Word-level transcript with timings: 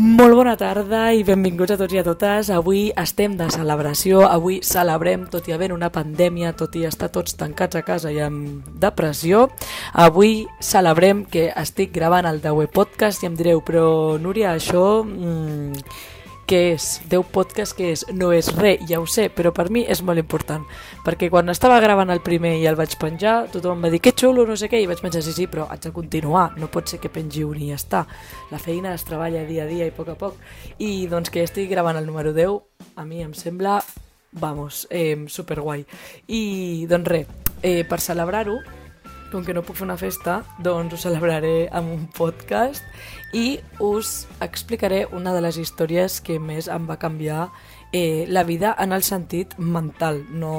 Molt 0.00 0.32
bona 0.32 0.54
tarda 0.56 1.10
i 1.12 1.20
benvinguts 1.20 1.74
a 1.74 1.76
tots 1.76 1.92
i 1.92 1.98
a 2.00 2.04
totes. 2.06 2.48
Avui 2.48 2.86
estem 2.96 3.34
de 3.36 3.44
celebració, 3.52 4.22
avui 4.24 4.62
celebrem, 4.64 5.26
tot 5.28 5.50
i 5.50 5.52
haver 5.52 5.68
una 5.74 5.90
pandèmia, 5.92 6.54
tot 6.56 6.78
i 6.80 6.86
estar 6.88 7.10
tots 7.12 7.36
tancats 7.36 7.76
a 7.76 7.82
casa 7.84 8.08
i 8.08 8.16
amb 8.24 8.70
depressió, 8.80 9.50
avui 9.92 10.46
celebrem 10.64 11.26
que 11.28 11.50
estic 11.52 11.92
gravant 11.92 12.24
el 12.24 12.40
Daue 12.40 12.70
Podcast 12.72 13.20
i 13.20 13.28
em 13.28 13.36
direu, 13.36 13.60
però 13.60 14.16
Núria, 14.16 14.56
això... 14.56 15.04
Mmm, 15.04 15.84
què 16.52 16.74
és? 16.74 16.86
10 17.08 17.30
podcast 17.32 17.72
què 17.78 17.86
és? 17.94 18.02
No 18.12 18.28
és 18.36 18.50
res, 18.52 18.82
ja 18.84 18.98
ho 19.00 19.06
sé, 19.08 19.30
però 19.32 19.54
per 19.56 19.70
mi 19.72 19.86
és 19.88 20.02
molt 20.04 20.20
important, 20.20 20.66
perquè 21.00 21.30
quan 21.32 21.48
estava 21.48 21.78
gravant 21.80 22.12
el 22.12 22.20
primer 22.20 22.50
i 22.60 22.66
el 22.68 22.76
vaig 22.76 22.98
penjar, 23.00 23.46
tothom 23.54 23.78
em 23.78 23.86
va 23.86 23.90
dir 23.94 24.02
que 24.04 24.12
xulo, 24.12 24.44
no 24.44 24.56
sé 24.60 24.68
què, 24.68 24.82
i 24.82 24.88
vaig 24.90 25.00
pensar, 25.00 25.22
sí, 25.24 25.32
sí, 25.32 25.46
però 25.48 25.64
haig 25.72 25.86
de 25.86 25.94
continuar, 25.96 26.50
no 26.60 26.68
pot 26.68 26.92
ser 26.92 27.00
que 27.00 27.08
pengi 27.08 27.46
un 27.48 27.56
i 27.56 27.70
ja 27.70 27.78
està. 27.80 28.02
La 28.52 28.60
feina 28.60 28.92
es 28.92 29.06
treballa 29.08 29.46
dia 29.48 29.64
a 29.64 29.70
dia 29.70 29.88
i 29.88 29.94
a 29.94 29.96
poc 29.96 30.12
a 30.12 30.18
poc, 30.20 30.36
i 30.76 31.06
doncs 31.08 31.32
que 31.32 31.46
estigui 31.46 31.72
gravant 31.72 31.96
el 31.96 32.04
número 32.10 32.34
10, 32.36 32.60
a 33.00 33.08
mi 33.08 33.24
em 33.24 33.32
sembla, 33.32 33.78
vamos, 34.44 34.84
eh, 34.90 35.24
superguai. 35.32 35.86
I 36.28 36.84
doncs 36.90 37.12
res, 37.14 37.32
eh, 37.62 37.80
per 37.88 38.02
celebrar-ho, 38.04 38.60
com 39.32 39.44
que 39.44 39.54
no 39.56 39.64
puc 39.64 39.78
fer 39.78 39.86
una 39.86 39.98
festa, 40.00 40.42
doncs 40.60 40.94
ho 40.94 41.00
celebraré 41.00 41.66
amb 41.72 41.90
un 41.94 42.06
podcast 42.12 42.84
i 43.32 43.58
us 43.80 44.26
explicaré 44.44 45.06
una 45.16 45.32
de 45.32 45.40
les 45.40 45.58
històries 45.58 46.20
que 46.20 46.38
més 46.38 46.68
em 46.68 46.88
va 46.88 47.00
canviar 47.00 47.48
eh, 47.92 48.26
la 48.28 48.44
vida 48.44 48.76
en 48.78 48.92
el 48.92 49.02
sentit 49.02 49.56
mental, 49.58 50.22
no 50.28 50.54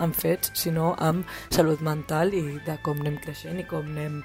amb 0.00 0.16
fets, 0.16 0.52
sinó 0.56 0.94
amb 0.98 1.28
salut 1.52 1.80
mental 1.84 2.34
i 2.36 2.44
de 2.66 2.80
com 2.84 3.00
anem 3.04 3.20
creixent 3.22 3.60
i 3.60 3.68
com 3.68 3.84
anem 3.92 4.22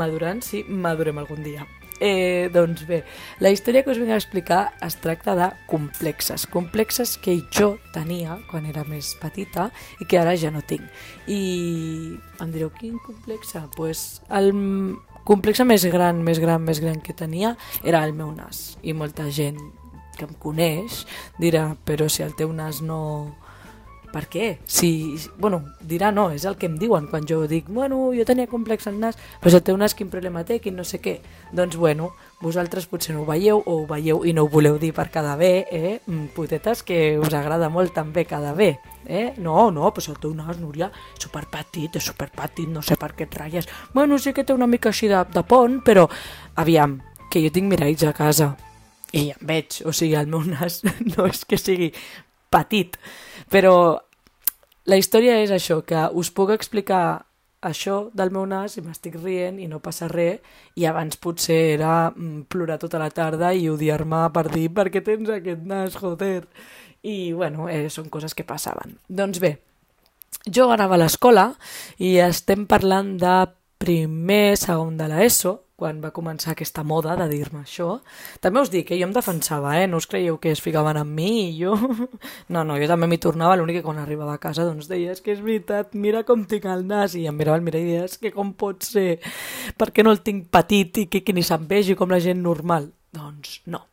madurant, 0.00 0.44
si 0.44 0.64
madurem 0.68 1.20
algun 1.20 1.44
dia. 1.44 1.66
Eh, 2.00 2.48
doncs 2.48 2.86
bé, 2.88 3.02
la 3.44 3.50
història 3.52 3.82
que 3.84 3.92
us 3.92 3.98
vinc 4.00 4.14
a 4.14 4.16
explicar 4.16 4.60
es 4.80 4.96
tracta 5.02 5.34
de 5.36 5.50
complexes, 5.68 6.46
complexes 6.48 7.18
que 7.20 7.34
jo 7.52 7.74
tenia 7.92 8.38
quan 8.48 8.64
era 8.64 8.86
més 8.88 9.12
petita 9.20 9.68
i 10.00 10.08
que 10.08 10.16
ara 10.16 10.32
ja 10.40 10.48
no 10.50 10.64
tinc. 10.64 10.86
I 11.28 12.16
em 12.40 12.54
direu, 12.54 12.72
quin 12.72 12.96
complexe? 13.04 13.60
Pues 13.76 14.22
el 14.32 14.48
complexe 15.28 15.66
més 15.68 15.84
gran, 15.92 16.24
més 16.24 16.40
gran, 16.40 16.64
més 16.64 16.80
gran 16.80 17.04
que 17.04 17.12
tenia 17.12 17.52
era 17.84 18.00
el 18.08 18.16
meu 18.16 18.32
nas. 18.32 18.78
I 18.80 18.96
molta 18.96 19.28
gent 19.28 19.60
que 20.16 20.24
em 20.24 20.32
coneix 20.40 21.04
dirà, 21.40 21.74
però 21.84 22.08
si 22.08 22.24
el 22.24 22.32
teu 22.36 22.52
nas 22.56 22.80
no 22.80 23.00
per 24.12 24.26
què? 24.30 24.48
Si, 24.68 25.16
bueno, 25.38 25.62
dirà 25.80 26.10
no, 26.14 26.28
és 26.34 26.44
el 26.48 26.56
que 26.60 26.68
em 26.70 26.76
diuen 26.80 27.06
quan 27.10 27.26
jo 27.28 27.42
dic, 27.50 27.68
bueno, 27.68 28.10
jo 28.16 28.26
tenia 28.28 28.50
complex 28.50 28.88
al 28.90 28.98
nas, 29.00 29.18
però 29.40 29.56
el 29.56 29.64
teu 29.66 29.78
nas 29.80 29.94
quin 29.96 30.10
problema 30.12 30.44
té, 30.46 30.60
quin 30.62 30.76
no 30.78 30.84
sé 30.86 31.00
què. 31.02 31.18
Doncs 31.56 31.78
bueno, 31.80 32.10
vosaltres 32.40 32.86
potser 32.90 33.14
no 33.14 33.24
ho 33.24 33.28
veieu 33.28 33.60
o 33.60 33.80
ho 33.80 33.86
veieu 33.88 34.24
i 34.24 34.34
no 34.36 34.46
ho 34.46 34.52
voleu 34.52 34.78
dir 34.80 34.92
per 34.96 35.08
cada 35.10 35.36
bé, 35.40 35.52
eh? 35.70 35.98
Mm, 36.06 36.30
putetes 36.36 36.82
que 36.86 37.18
us 37.20 37.34
agrada 37.34 37.68
molt 37.72 37.94
també 37.96 38.24
cada 38.28 38.54
bé, 38.56 38.72
eh? 39.06 39.34
No, 39.38 39.68
no, 39.74 39.92
però 39.94 40.14
el 40.14 40.22
teu 40.22 40.34
nas, 40.34 40.58
Núria, 40.60 40.90
és 41.16 41.26
superpetit, 41.28 42.00
és 42.00 42.10
superpetit, 42.12 42.68
no 42.70 42.82
sé 42.82 42.98
per 43.00 43.12
què 43.14 43.28
et 43.28 43.38
ratlles. 43.38 43.70
Bueno, 43.94 44.18
sí 44.18 44.34
que 44.36 44.44
té 44.44 44.56
una 44.56 44.70
mica 44.70 44.90
així 44.90 45.08
de, 45.08 45.22
de 45.34 45.44
pont, 45.46 45.80
però 45.84 46.08
aviam, 46.60 47.00
que 47.30 47.42
jo 47.44 47.52
tinc 47.54 47.70
miralls 47.70 48.02
a 48.04 48.12
casa 48.16 48.54
i 49.12 49.30
em 49.34 49.46
veig, 49.46 49.80
o 49.86 49.94
sigui, 49.94 50.16
el 50.18 50.30
meu 50.30 50.44
nas 50.52 50.80
no 50.84 51.26
és 51.28 51.44
que 51.48 51.58
sigui 51.58 51.92
petit, 52.50 52.96
però 53.50 53.74
la 54.90 54.98
història 54.98 55.40
és 55.42 55.50
això, 55.54 55.80
que 55.86 56.08
us 56.16 56.30
puc 56.34 56.54
explicar 56.54 57.24
això 57.60 58.08
del 58.16 58.30
meu 58.32 58.46
nas 58.48 58.78
i 58.78 58.82
m'estic 58.82 59.18
rient 59.20 59.58
i 59.60 59.68
no 59.68 59.82
passa 59.84 60.08
res 60.08 60.40
i 60.80 60.86
abans 60.88 61.18
potser 61.20 61.58
era 61.74 62.10
mm, 62.10 62.46
plorar 62.48 62.78
tota 62.80 62.98
la 62.98 63.10
tarda 63.12 63.52
i 63.52 63.68
odiar-me 63.68 64.22
per 64.32 64.46
dir 64.48 64.70
per 64.72 64.88
què 64.88 65.02
tens 65.04 65.28
aquest 65.28 65.66
nas, 65.68 65.98
joder. 66.00 66.46
I 67.02 67.32
bueno, 67.32 67.68
eh, 67.68 67.88
són 67.88 68.10
coses 68.12 68.34
que 68.36 68.44
passaven. 68.44 68.98
Doncs 69.08 69.40
bé, 69.40 69.54
jo 70.48 70.68
anava 70.72 70.96
a 70.96 71.00
l'escola 71.00 71.46
i 71.98 72.18
estem 72.20 72.66
parlant 72.68 73.14
de 73.20 73.36
primer, 73.80 74.56
segon 74.60 74.98
de 75.00 75.08
l'ESO, 75.08 75.54
quan 75.80 76.02
va 76.02 76.12
començar 76.14 76.52
aquesta 76.52 76.84
moda 76.84 77.16
de 77.16 77.26
dir-me 77.30 77.62
això. 77.64 77.96
També 78.44 78.60
us 78.60 78.70
dic 78.72 78.90
que 78.90 78.98
jo 79.00 79.08
em 79.08 79.14
defensava, 79.16 79.72
eh? 79.80 79.86
No 79.88 80.00
us 80.00 80.08
creieu 80.10 80.36
que 80.42 80.52
es 80.52 80.60
ficaven 80.60 81.00
amb 81.00 81.16
mi 81.16 81.30
i 81.48 81.50
jo... 81.62 81.76
No, 82.50 82.64
no, 82.66 82.74
jo 82.80 82.86
també 82.90 83.06
m'hi 83.06 83.20
tornava, 83.22 83.54
l'únic 83.56 83.78
que 83.78 83.84
quan 83.84 84.00
arribava 84.02 84.34
a 84.34 84.40
casa 84.42 84.64
doncs 84.66 84.88
deia, 84.90 85.14
és 85.14 85.20
que 85.22 85.32
és 85.32 85.42
veritat, 85.42 85.94
mira 85.94 86.24
com 86.26 86.42
tinc 86.50 86.66
el 86.68 86.82
nas, 86.88 87.14
i 87.14 87.26
em 87.30 87.36
mirava 87.38 87.60
al 87.60 87.64
mirall 87.64 87.86
i 87.86 87.92
deia, 87.92 88.08
és 88.08 88.18
que 88.18 88.32
com 88.34 88.50
pot 88.58 88.82
ser, 88.86 89.20
per 89.78 89.90
què 89.94 90.04
no 90.04 90.12
el 90.14 90.22
tinc 90.26 90.48
petit 90.52 91.04
i 91.04 91.06
que, 91.12 91.22
que 91.22 91.34
ni 91.36 91.44
se'n 91.46 91.68
vegi 91.70 91.94
com 91.98 92.10
la 92.10 92.18
gent 92.22 92.42
normal? 92.42 92.90
Doncs 93.14 93.60
no, 93.70 93.84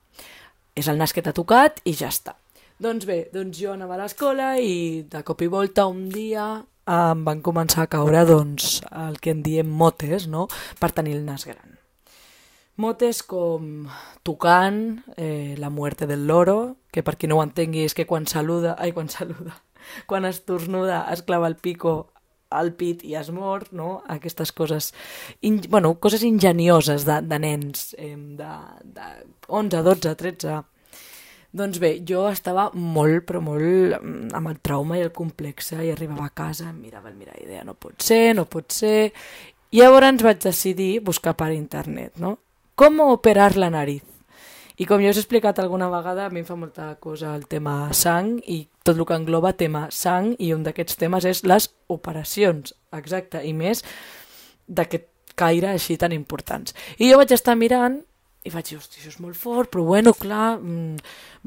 és 0.77 0.89
el 0.89 0.97
nas 0.97 1.13
que 1.13 1.21
t'ha 1.25 1.35
tocat 1.37 1.83
i 1.85 1.93
ja 1.97 2.09
està. 2.09 2.35
Doncs 2.81 3.07
bé, 3.09 3.23
doncs 3.33 3.57
jo 3.57 3.71
anava 3.73 3.95
a 3.95 4.03
l'escola 4.03 4.51
i 4.61 5.03
de 5.09 5.23
cop 5.25 5.41
i 5.41 5.49
volta 5.49 5.87
un 5.89 6.07
dia 6.13 6.49
em 6.87 7.23
van 7.27 7.41
començar 7.43 7.83
a 7.83 7.91
caure 7.91 8.23
doncs, 8.25 8.79
el 8.95 9.19
que 9.19 9.33
en 9.35 9.43
diem 9.43 9.67
motes, 9.67 10.27
no? 10.31 10.47
per 10.79 10.93
tenir 10.95 11.17
el 11.17 11.25
nas 11.27 11.45
gran. 11.47 11.75
Motes 12.77 13.23
com 13.23 13.87
Tucán, 14.23 15.03
eh, 15.17 15.55
La 15.57 15.69
muerte 15.69 16.05
del 16.07 16.27
loro, 16.27 16.77
que 16.91 17.03
per 17.03 17.17
qui 17.17 17.27
no 17.27 17.39
ho 17.39 17.43
entengui 17.43 17.83
és 17.83 17.95
que 17.97 18.05
quan 18.05 18.27
saluda, 18.29 18.75
ai, 18.77 18.93
quan 18.93 19.09
saluda, 19.09 19.57
quan 20.09 20.25
estornuda 20.29 21.07
es 21.11 21.23
clava 21.23 21.49
el 21.49 21.57
pico 21.57 22.13
al 22.49 22.71
pit 22.77 23.03
i 23.03 23.17
es 23.19 23.31
mor, 23.33 23.67
no? 23.73 24.03
Aquestes 24.07 24.53
coses, 24.53 24.93
in, 25.41 25.59
bueno, 25.69 25.95
coses 25.99 26.23
ingenioses 26.23 27.03
de, 27.03 27.19
de 27.21 27.39
nens, 27.39 27.95
eh, 27.97 28.15
de, 28.15 28.53
de 28.83 29.09
11, 29.47 29.83
12, 29.83 30.15
13 30.15 30.61
doncs 31.51 31.79
bé, 31.79 31.93
jo 32.07 32.25
estava 32.29 32.67
molt, 32.73 33.23
però 33.27 33.41
molt 33.43 33.95
mm, 33.97 34.33
amb 34.37 34.51
el 34.51 34.59
trauma 34.63 34.97
i 34.97 35.05
el 35.05 35.13
complex 35.15 35.71
i 35.77 35.91
arribava 35.93 36.27
a 36.27 36.35
casa, 36.35 36.71
em 36.71 36.81
mirava 36.81 37.09
el 37.09 37.15
mirall 37.15 37.43
i 37.43 37.47
deia 37.47 37.63
no 37.67 37.77
pot 37.79 38.01
ser, 38.03 38.35
no 38.35 38.45
pot 38.45 38.71
ser... 38.75 39.11
I 39.67 39.81
llavors 39.81 40.23
vaig 40.23 40.37
decidir 40.39 41.01
buscar 41.03 41.33
per 41.35 41.49
internet, 41.51 42.13
no? 42.23 42.37
Com 42.79 43.01
operar 43.03 43.57
la 43.59 43.67
nariz? 43.69 44.05
I 44.77 44.85
com 44.85 45.01
ja 45.01 45.09
us 45.09 45.17
he 45.17 45.23
explicat 45.25 45.59
alguna 45.59 45.89
vegada, 45.89 46.27
a 46.27 46.29
mi 46.29 46.39
em 46.39 46.45
fa 46.45 46.55
molta 46.55 46.91
cosa 47.01 47.33
el 47.35 47.47
tema 47.49 47.89
sang 47.97 48.37
i 48.45 48.61
tot 48.85 48.95
el 48.95 49.07
que 49.09 49.17
engloba 49.17 49.55
tema 49.57 49.87
sang 49.91 50.35
i 50.37 50.53
un 50.53 50.63
d'aquests 50.63 50.99
temes 51.01 51.25
és 51.25 51.41
les 51.49 51.67
operacions, 51.91 52.75
exacte, 52.93 53.41
i 53.41 53.55
més 53.57 53.81
d'aquest 54.67 55.09
caire 55.37 55.71
així 55.73 55.97
tan 55.97 56.13
importants. 56.13 56.77
I 57.01 57.09
jo 57.09 57.17
vaig 57.19 57.33
estar 57.33 57.57
mirant 57.57 58.03
i 58.47 58.51
vaig 58.53 58.69
dir, 58.69 58.77
hosti, 58.79 59.01
això 59.01 59.11
és 59.11 59.19
molt 59.23 59.35
fort, 59.35 59.69
però 59.73 59.83
bueno, 59.83 60.13
clar, 60.15 60.57
mmm, 60.57 60.95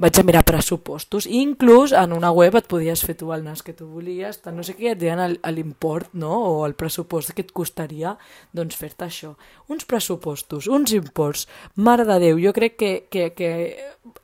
vaig 0.00 0.20
a 0.20 0.24
mirar 0.26 0.42
pressupostos. 0.48 1.26
I 1.26 1.40
inclús 1.40 1.94
en 1.96 2.12
una 2.16 2.30
web 2.36 2.58
et 2.60 2.68
podies 2.68 3.04
fer 3.06 3.16
tu 3.20 3.32
el 3.32 3.44
nas 3.46 3.64
que 3.64 3.74
tu 3.76 3.88
volies, 3.88 4.42
tant 4.44 4.58
no 4.58 4.64
sé 4.66 4.76
què, 4.76 4.92
et 4.92 5.00
deien 5.00 5.38
l'import, 5.56 6.12
no?, 6.12 6.32
o 6.50 6.66
el 6.68 6.76
pressupost 6.78 7.32
que 7.32 7.46
et 7.46 7.54
costaria, 7.56 8.16
doncs, 8.56 8.76
fer-te 8.76 9.08
això. 9.08 9.34
Uns 9.72 9.88
pressupostos, 9.88 10.68
uns 10.68 10.92
imports, 10.96 11.46
mare 11.74 12.04
de 12.08 12.20
Déu, 12.20 12.40
jo 12.42 12.52
crec 12.56 12.76
que, 12.76 12.92
que, 13.10 13.30
que 13.36 13.50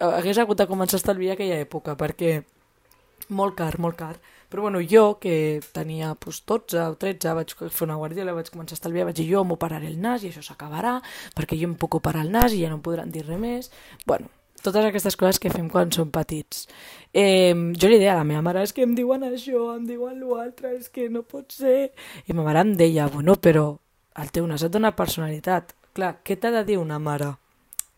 hagués 0.05 0.39
hagut 0.39 0.61
de 0.61 0.69
començar 0.69 1.01
a 1.01 1.03
estalviar 1.03 1.37
aquella 1.37 1.63
època, 1.65 1.97
perquè 1.97 2.43
molt 3.29 3.57
car, 3.59 3.75
molt 3.81 3.97
car. 3.99 4.17
Però 4.57 4.63
bueno, 4.63 4.79
jo, 4.81 5.19
que 5.21 5.61
tenia 5.77 6.15
pues, 6.15 6.39
12 6.47 6.79
o 6.81 6.95
13, 6.97 7.35
vaig 7.37 7.51
fer 7.61 7.85
una 7.85 7.99
guardiola, 8.01 8.33
vaig 8.33 8.47
començar 8.49 8.73
a 8.73 8.79
estalviar, 8.79 9.05
vaig 9.05 9.19
dir 9.19 9.27
jo 9.29 9.43
m'operaré 9.45 9.91
el 9.91 9.99
nas 10.01 10.25
i 10.25 10.31
això 10.31 10.41
s'acabarà, 10.41 10.95
perquè 11.37 11.59
jo 11.61 11.69
em 11.69 11.75
puc 11.77 11.99
operar 11.99 12.23
el 12.25 12.33
nas 12.33 12.57
i 12.57 12.63
ja 12.63 12.71
no 12.73 12.79
podran 12.81 13.13
dir 13.13 13.27
res 13.27 13.37
més. 13.37 13.69
Bueno, 14.09 14.31
totes 14.63 14.89
aquestes 14.89 15.21
coses 15.21 15.43
que 15.45 15.53
fem 15.53 15.69
quan 15.69 15.93
som 15.93 16.09
petits. 16.09 16.65
Eh, 17.13 17.53
jo 17.53 17.93
li 17.93 18.01
deia 18.01 18.15
a 18.15 18.19
la 18.23 18.25
meva 18.25 18.41
mare, 18.49 18.65
és 18.65 18.73
que 18.73 18.89
em 18.89 18.97
diuen 18.97 19.29
això, 19.29 19.75
em 19.77 19.85
diuen 19.85 20.25
l'altre, 20.25 20.73
és 20.81 20.89
que 20.89 21.11
no 21.13 21.27
pot 21.29 21.53
ser... 21.53 21.91
I 22.25 22.33
ma 22.33 22.49
mare 22.49 22.65
em 22.65 22.73
deia, 22.81 23.11
bueno, 23.13 23.37
però 23.37 23.75
el 24.17 24.33
teu 24.33 24.49
nas 24.49 24.65
et 24.65 24.73
dona 24.73 24.97
personalitat. 24.97 25.77
Clar, 25.93 26.15
què 26.25 26.41
t'ha 26.41 26.57
de 26.63 26.65
dir 26.65 26.81
una 26.81 26.97
mare? 26.97 27.35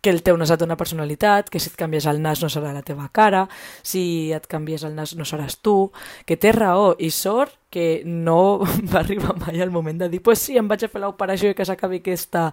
Que 0.00 0.10
el 0.10 0.22
teu 0.22 0.36
nas 0.38 0.52
et 0.54 0.60
dona 0.60 0.76
personalitat, 0.78 1.48
que 1.50 1.58
si 1.58 1.72
et 1.72 1.78
canvies 1.78 2.06
el 2.06 2.20
nas 2.22 2.42
no 2.42 2.50
serà 2.52 2.70
la 2.74 2.84
teva 2.86 3.08
cara, 3.12 3.46
si 3.82 4.30
et 4.34 4.46
canvies 4.46 4.84
el 4.86 4.94
nas 4.94 5.16
no 5.18 5.26
seràs 5.26 5.58
tu, 5.62 5.90
que 6.26 6.38
té 6.38 6.52
raó 6.54 6.92
i 6.98 7.10
sort 7.10 7.56
que 7.70 8.02
no 8.06 8.60
va 8.92 9.02
arribar 9.02 9.36
mai 9.40 9.60
el 9.60 9.74
moment 9.74 10.04
de 10.04 10.08
dir 10.08 10.22
pues 10.22 10.44
sí, 10.44 10.56
em 10.56 10.68
vaig 10.70 10.86
a 10.86 10.92
fer 10.92 11.02
l'operació 11.02 11.50
i 11.50 11.58
que 11.58 11.66
s'acabi 11.66 12.02
aquesta 12.02 12.48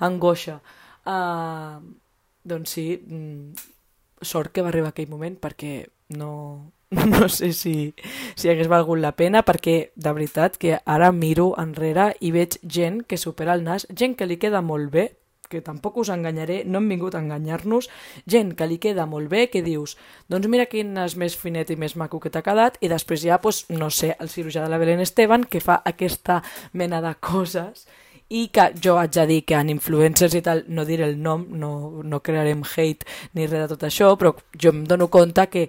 angoixa. 0.00 0.60
Uh, 1.08 1.80
doncs 2.44 2.76
sí, 2.76 2.86
mm, 3.00 3.70
sort 4.20 4.52
que 4.52 4.62
va 4.62 4.68
arribar 4.68 4.92
aquell 4.92 5.08
moment 5.08 5.38
perquè 5.40 5.86
no, 6.16 6.72
no 6.90 7.28
sé 7.28 7.52
si, 7.52 7.94
si 8.36 8.50
hagués 8.50 8.68
valgut 8.68 9.00
la 9.00 9.14
pena 9.16 9.42
perquè 9.46 9.92
de 9.94 10.12
veritat 10.12 10.58
que 10.60 10.78
ara 10.84 11.10
miro 11.12 11.54
enrere 11.58 12.10
i 12.20 12.32
veig 12.34 12.58
gent 12.62 13.04
que 13.06 13.18
supera 13.18 13.54
el 13.56 13.64
nas, 13.64 13.86
gent 13.96 14.16
que 14.18 14.28
li 14.28 14.36
queda 14.42 14.60
molt 14.60 14.92
bé, 14.92 15.06
que 15.50 15.60
tampoc 15.66 15.98
us 16.00 16.12
enganyaré, 16.14 16.62
no 16.64 16.80
hem 16.80 16.88
vingut 16.94 17.16
a 17.16 17.20
enganyar-nos, 17.20 17.90
gent 18.30 18.54
que 18.56 18.68
li 18.70 18.78
queda 18.82 19.08
molt 19.10 19.28
bé, 19.32 19.48
que 19.52 19.64
dius, 19.66 19.96
doncs 20.30 20.48
mira 20.48 20.68
quin 20.70 20.94
és 21.02 21.16
més 21.18 21.36
finet 21.36 21.72
i 21.74 21.78
més 21.80 21.96
maco 21.98 22.22
que 22.22 22.30
t'ha 22.32 22.44
quedat, 22.46 22.78
i 22.80 22.88
després 22.92 23.24
ja, 23.26 23.40
pues, 23.42 23.64
no 23.74 23.90
sé, 23.90 24.14
el 24.22 24.30
cirurgià 24.32 24.64
de 24.64 24.70
la 24.72 24.78
Belén 24.80 25.02
Esteban, 25.02 25.44
que 25.44 25.60
fa 25.64 25.82
aquesta 25.84 26.40
mena 26.72 27.02
de 27.02 27.12
coses, 27.20 27.88
i 28.30 28.46
que 28.54 28.68
jo 28.78 28.94
haig 29.00 29.10
de 29.16 29.26
dir 29.26 29.40
que 29.42 29.58
en 29.58 29.72
influencers 29.72 30.36
i 30.38 30.42
tal, 30.46 30.62
no 30.70 30.86
diré 30.86 31.08
el 31.10 31.16
nom, 31.18 31.44
no, 31.50 31.72
no 32.06 32.22
crearem 32.22 32.62
hate 32.62 33.06
ni 33.34 33.48
res 33.48 33.66
de 33.66 33.70
tot 33.74 33.88
això, 33.88 34.14
però 34.16 34.36
jo 34.54 34.70
em 34.70 34.84
dono 34.86 35.10
compte 35.10 35.48
que 35.50 35.66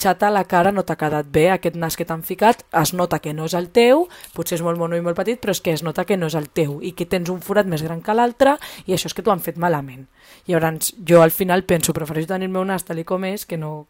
xata, 0.00 0.30
la 0.32 0.44
cara 0.48 0.72
no 0.72 0.84
t'ha 0.86 0.96
quedat 0.98 1.28
bé, 1.30 1.46
aquest 1.52 1.76
nas 1.78 1.96
que 1.96 2.06
t'han 2.08 2.24
ficat, 2.26 2.64
es 2.80 2.94
nota 2.96 3.20
que 3.22 3.34
no 3.36 3.46
és 3.50 3.54
el 3.58 3.70
teu, 3.74 4.06
potser 4.34 4.58
és 4.58 4.64
molt 4.66 4.80
mono 4.80 4.98
i 4.98 5.04
molt 5.04 5.18
petit, 5.18 5.40
però 5.42 5.54
és 5.54 5.62
que 5.62 5.74
es 5.76 5.84
nota 5.86 6.06
que 6.08 6.18
no 6.18 6.30
és 6.30 6.36
el 6.38 6.48
teu 6.48 6.78
i 6.82 6.92
que 6.96 7.06
tens 7.06 7.30
un 7.30 7.40
forat 7.44 7.68
més 7.70 7.84
gran 7.86 8.02
que 8.02 8.16
l'altre 8.16 8.56
i 8.86 8.96
això 8.96 9.10
és 9.10 9.16
que 9.16 9.22
t'ho 9.22 9.34
han 9.34 9.44
fet 9.44 9.60
malament. 9.60 10.06
I 10.46 10.56
llavors 10.56 10.92
jo 11.06 11.22
al 11.22 11.34
final 11.34 11.64
penso, 11.64 11.94
prefereixo 11.96 12.32
tenir 12.34 12.48
el 12.50 12.54
meu 12.54 12.64
nas 12.64 12.84
tal 12.84 13.04
com 13.04 13.24
és 13.28 13.46
que 13.46 13.58
no 13.60 13.86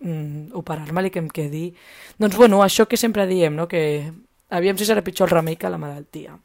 mm, 0.00 0.52
operar-me-li 0.58 1.10
que 1.10 1.22
em 1.22 1.28
quedi... 1.28 1.64
Doncs 2.18 2.36
bueno, 2.36 2.62
això 2.64 2.86
que 2.88 2.96
sempre 2.96 3.26
diem, 3.26 3.56
no? 3.56 3.68
que 3.68 4.12
aviam 4.50 4.78
si 4.78 4.86
serà 4.88 5.04
pitjor 5.04 5.28
el 5.28 5.36
remei 5.36 5.56
que 5.56 5.70
la 5.70 5.78
malaltia. 5.78 6.36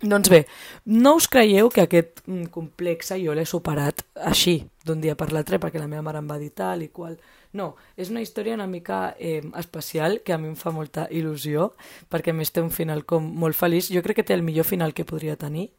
Doncs 0.00 0.30
bé, 0.32 0.46
no 0.86 1.16
us 1.18 1.26
creieu 1.28 1.68
que 1.68 1.82
aquest 1.84 2.22
mm, 2.24 2.48
complex 2.54 3.12
jo 3.20 3.34
l'he 3.36 3.44
superat 3.44 4.00
així, 4.30 4.62
d'un 4.86 5.00
dia 5.00 5.16
per 5.16 5.28
l'altre, 5.32 5.58
perquè 5.60 5.80
la 5.80 5.90
meva 5.90 6.06
mare 6.06 6.22
em 6.22 6.30
va 6.30 6.38
dir 6.40 6.54
tal 6.56 6.80
i 6.80 6.88
qual. 6.88 7.18
No, 7.52 7.74
és 7.98 8.12
una 8.12 8.22
història 8.22 8.54
una 8.54 8.68
mica 8.70 9.16
eh, 9.18 9.42
especial 9.58 10.20
que 10.22 10.32
a 10.32 10.38
mi 10.38 10.52
em 10.52 10.56
fa 10.58 10.70
molta 10.70 11.08
il·lusió, 11.10 11.72
perquè 12.10 12.34
més 12.36 12.52
té 12.54 12.62
un 12.62 12.70
final 12.70 13.02
com 13.02 13.26
molt 13.42 13.58
feliç. 13.58 13.90
Jo 13.90 14.04
crec 14.06 14.20
que 14.20 14.26
té 14.28 14.36
el 14.36 14.46
millor 14.46 14.68
final 14.68 14.94
que 14.94 15.06
podria 15.08 15.36
tenir. 15.36 15.70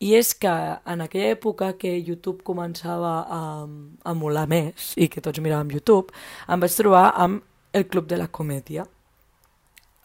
I 0.00 0.14
és 0.16 0.32
que 0.34 0.50
en 0.50 1.04
aquella 1.04 1.34
època 1.36 1.74
que 1.78 1.92
YouTube 1.98 2.42
començava 2.42 3.20
a, 3.28 3.42
a 3.68 4.14
molar 4.16 4.46
més 4.48 4.94
i 4.96 5.10
que 5.12 5.20
tots 5.20 5.40
miràvem 5.44 5.76
YouTube, 5.76 6.16
em 6.48 6.60
vaig 6.60 6.74
trobar 6.74 7.10
amb 7.14 7.44
el 7.76 7.86
Club 7.86 8.08
de 8.08 8.18
la 8.18 8.30
Comèdia. 8.32 8.86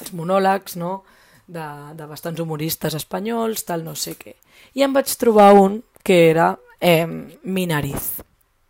Els 0.04 0.12
monòlegs, 0.14 0.76
no?, 0.78 1.00
de, 1.48 1.66
de 1.96 2.06
bastants 2.10 2.42
humoristes 2.42 2.96
espanyols, 2.98 3.64
tal 3.66 3.86
no 3.86 3.96
sé 3.96 4.16
què. 4.20 4.36
I 4.76 4.84
em 4.86 4.94
vaig 4.94 5.12
trobar 5.22 5.54
un 5.56 5.82
que 6.06 6.26
era 6.30 6.56
eh, 6.80 7.08
Mi 7.08 7.66
nariz, 7.70 8.16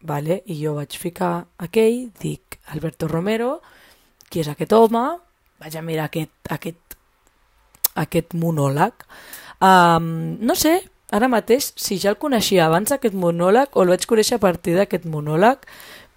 vale? 0.06 0.42
i 0.46 0.57
jo 0.62 0.75
vaig 0.78 0.98
ficar 1.00 1.48
aquell, 1.57 2.10
dic 2.22 2.60
Alberto 2.74 3.07
Romero, 3.12 3.60
qui 4.30 4.42
és 4.42 4.50
aquest 4.52 4.74
home? 4.74 5.04
Vaig 5.62 5.78
a 5.78 5.84
mirar 5.86 6.10
aquest, 6.10 6.34
aquest, 6.52 6.98
aquest 7.96 8.36
monòleg. 8.38 9.06
Um, 9.63 10.38
no 10.44 10.56
sé, 10.60 10.78
ara 11.16 11.30
mateix, 11.31 11.72
si 11.80 12.00
ja 12.02 12.12
el 12.13 12.19
coneixia 12.22 12.66
abans 12.66 12.92
aquest 12.92 13.16
monòleg 13.16 13.75
o 13.75 13.86
el 13.86 13.94
vaig 13.94 14.07
conèixer 14.10 14.40
a 14.40 14.44
partir 14.44 14.75
d'aquest 14.78 15.06
monòleg, 15.10 15.63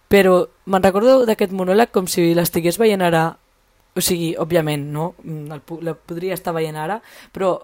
però 0.09 0.41
me'n 0.67 0.83
recordo 0.83 1.21
d'aquest 1.29 1.53
monòleg 1.53 1.93
com 1.93 2.09
si 2.09 2.33
l'estigués 2.35 2.81
veient 2.81 3.05
ara 3.05 3.29
o 3.99 4.03
sigui, 4.05 4.35
òbviament, 4.39 4.87
no? 4.95 5.13
Mm, 5.25 5.53
el, 5.57 5.63
el 5.83 5.97
podria 6.07 6.37
estar 6.37 6.55
veient 6.55 6.79
ara, 6.79 7.01
però 7.35 7.57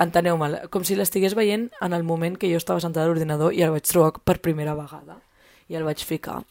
enteneu-me, 0.00 0.64
com 0.72 0.84
si 0.86 0.96
l'estigués 0.98 1.36
veient 1.38 1.68
en 1.84 1.94
el 1.96 2.06
moment 2.06 2.38
que 2.40 2.50
jo 2.50 2.58
estava 2.58 2.82
sentada 2.82 3.06
a 3.06 3.10
l'ordinador 3.10 3.54
i 3.54 3.62
el 3.62 3.74
vaig 3.74 3.86
trobar 3.88 4.14
per 4.24 4.40
primera 4.42 4.74
vegada. 4.78 5.20
I 5.68 5.78
el 5.78 5.86
vaig 5.86 6.04
ficar. 6.04 6.42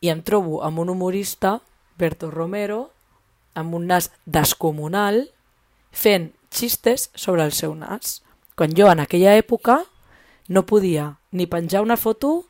I 0.00 0.10
em 0.12 0.22
trobo 0.22 0.62
amb 0.66 0.78
un 0.82 0.90
humorista, 0.92 1.60
Berto 1.98 2.30
Romero, 2.30 2.90
amb 3.54 3.74
un 3.74 3.86
nas 3.88 4.10
descomunal, 4.26 5.30
fent 5.92 6.32
xistes 6.52 7.10
sobre 7.14 7.44
el 7.44 7.52
seu 7.52 7.74
nas. 7.74 8.22
Quan 8.56 8.74
jo 8.76 8.90
en 8.90 9.00
aquella 9.00 9.36
època 9.36 9.82
no 10.48 10.66
podia 10.66 11.16
ni 11.32 11.46
penjar 11.46 11.82
una 11.82 11.96
foto 11.96 12.46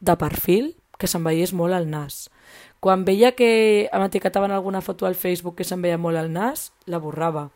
de 0.00 0.16
perfil 0.16 0.76
que 1.00 1.08
se'n 1.08 1.24
veiés 1.24 1.52
molt 1.56 1.74
el 1.76 1.88
nas 1.90 2.28
quan 2.80 3.04
veia 3.04 3.36
que 3.36 3.88
m'etiquetaven 3.92 4.50
alguna 4.50 4.80
foto 4.80 5.06
al 5.06 5.14
Facebook 5.14 5.60
que 5.60 5.68
se'n 5.68 5.84
veia 5.84 6.00
molt 6.00 6.16
al 6.16 6.32
nas, 6.32 6.72
la 6.88 6.98
borrava. 6.98 7.50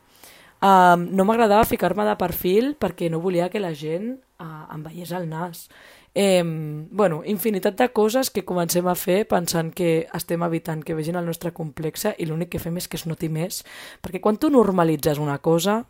Um, 0.64 1.08
no 1.16 1.24
m'agradava 1.24 1.64
ficar-me 1.68 2.04
de 2.06 2.14
perfil 2.20 2.74
perquè 2.80 3.10
no 3.10 3.20
volia 3.24 3.50
que 3.52 3.60
la 3.60 3.72
gent 3.76 4.14
uh, 4.40 4.68
em 4.72 4.84
veiés 4.84 5.12
el 5.16 5.26
nas. 5.28 5.66
Eh, 6.14 6.42
bueno, 6.44 7.22
infinitat 7.26 7.76
de 7.76 7.88
coses 7.90 8.30
que 8.30 8.44
comencem 8.46 8.86
a 8.86 8.94
fer 8.94 9.24
pensant 9.26 9.72
que 9.74 10.06
estem 10.14 10.44
evitant 10.46 10.84
que 10.86 10.94
vegin 10.94 11.18
el 11.18 11.26
nostre 11.26 11.50
complexe 11.52 12.14
i 12.18 12.28
l'únic 12.28 12.52
que 12.54 12.62
fem 12.62 12.78
és 12.78 12.86
que 12.86 12.96
es 13.00 13.06
noti 13.10 13.28
més. 13.28 13.64
Perquè 14.00 14.22
quan 14.22 14.38
tu 14.38 14.50
normalitzes 14.54 15.18
una 15.18 15.40
cosa, 15.42 15.80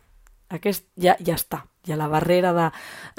aquest 0.49 0.89
ja, 0.97 1.15
ja 1.21 1.37
està. 1.37 1.65
Ja 1.85 1.97
la 1.99 2.09
barrera 2.09 2.53
de 2.57 2.71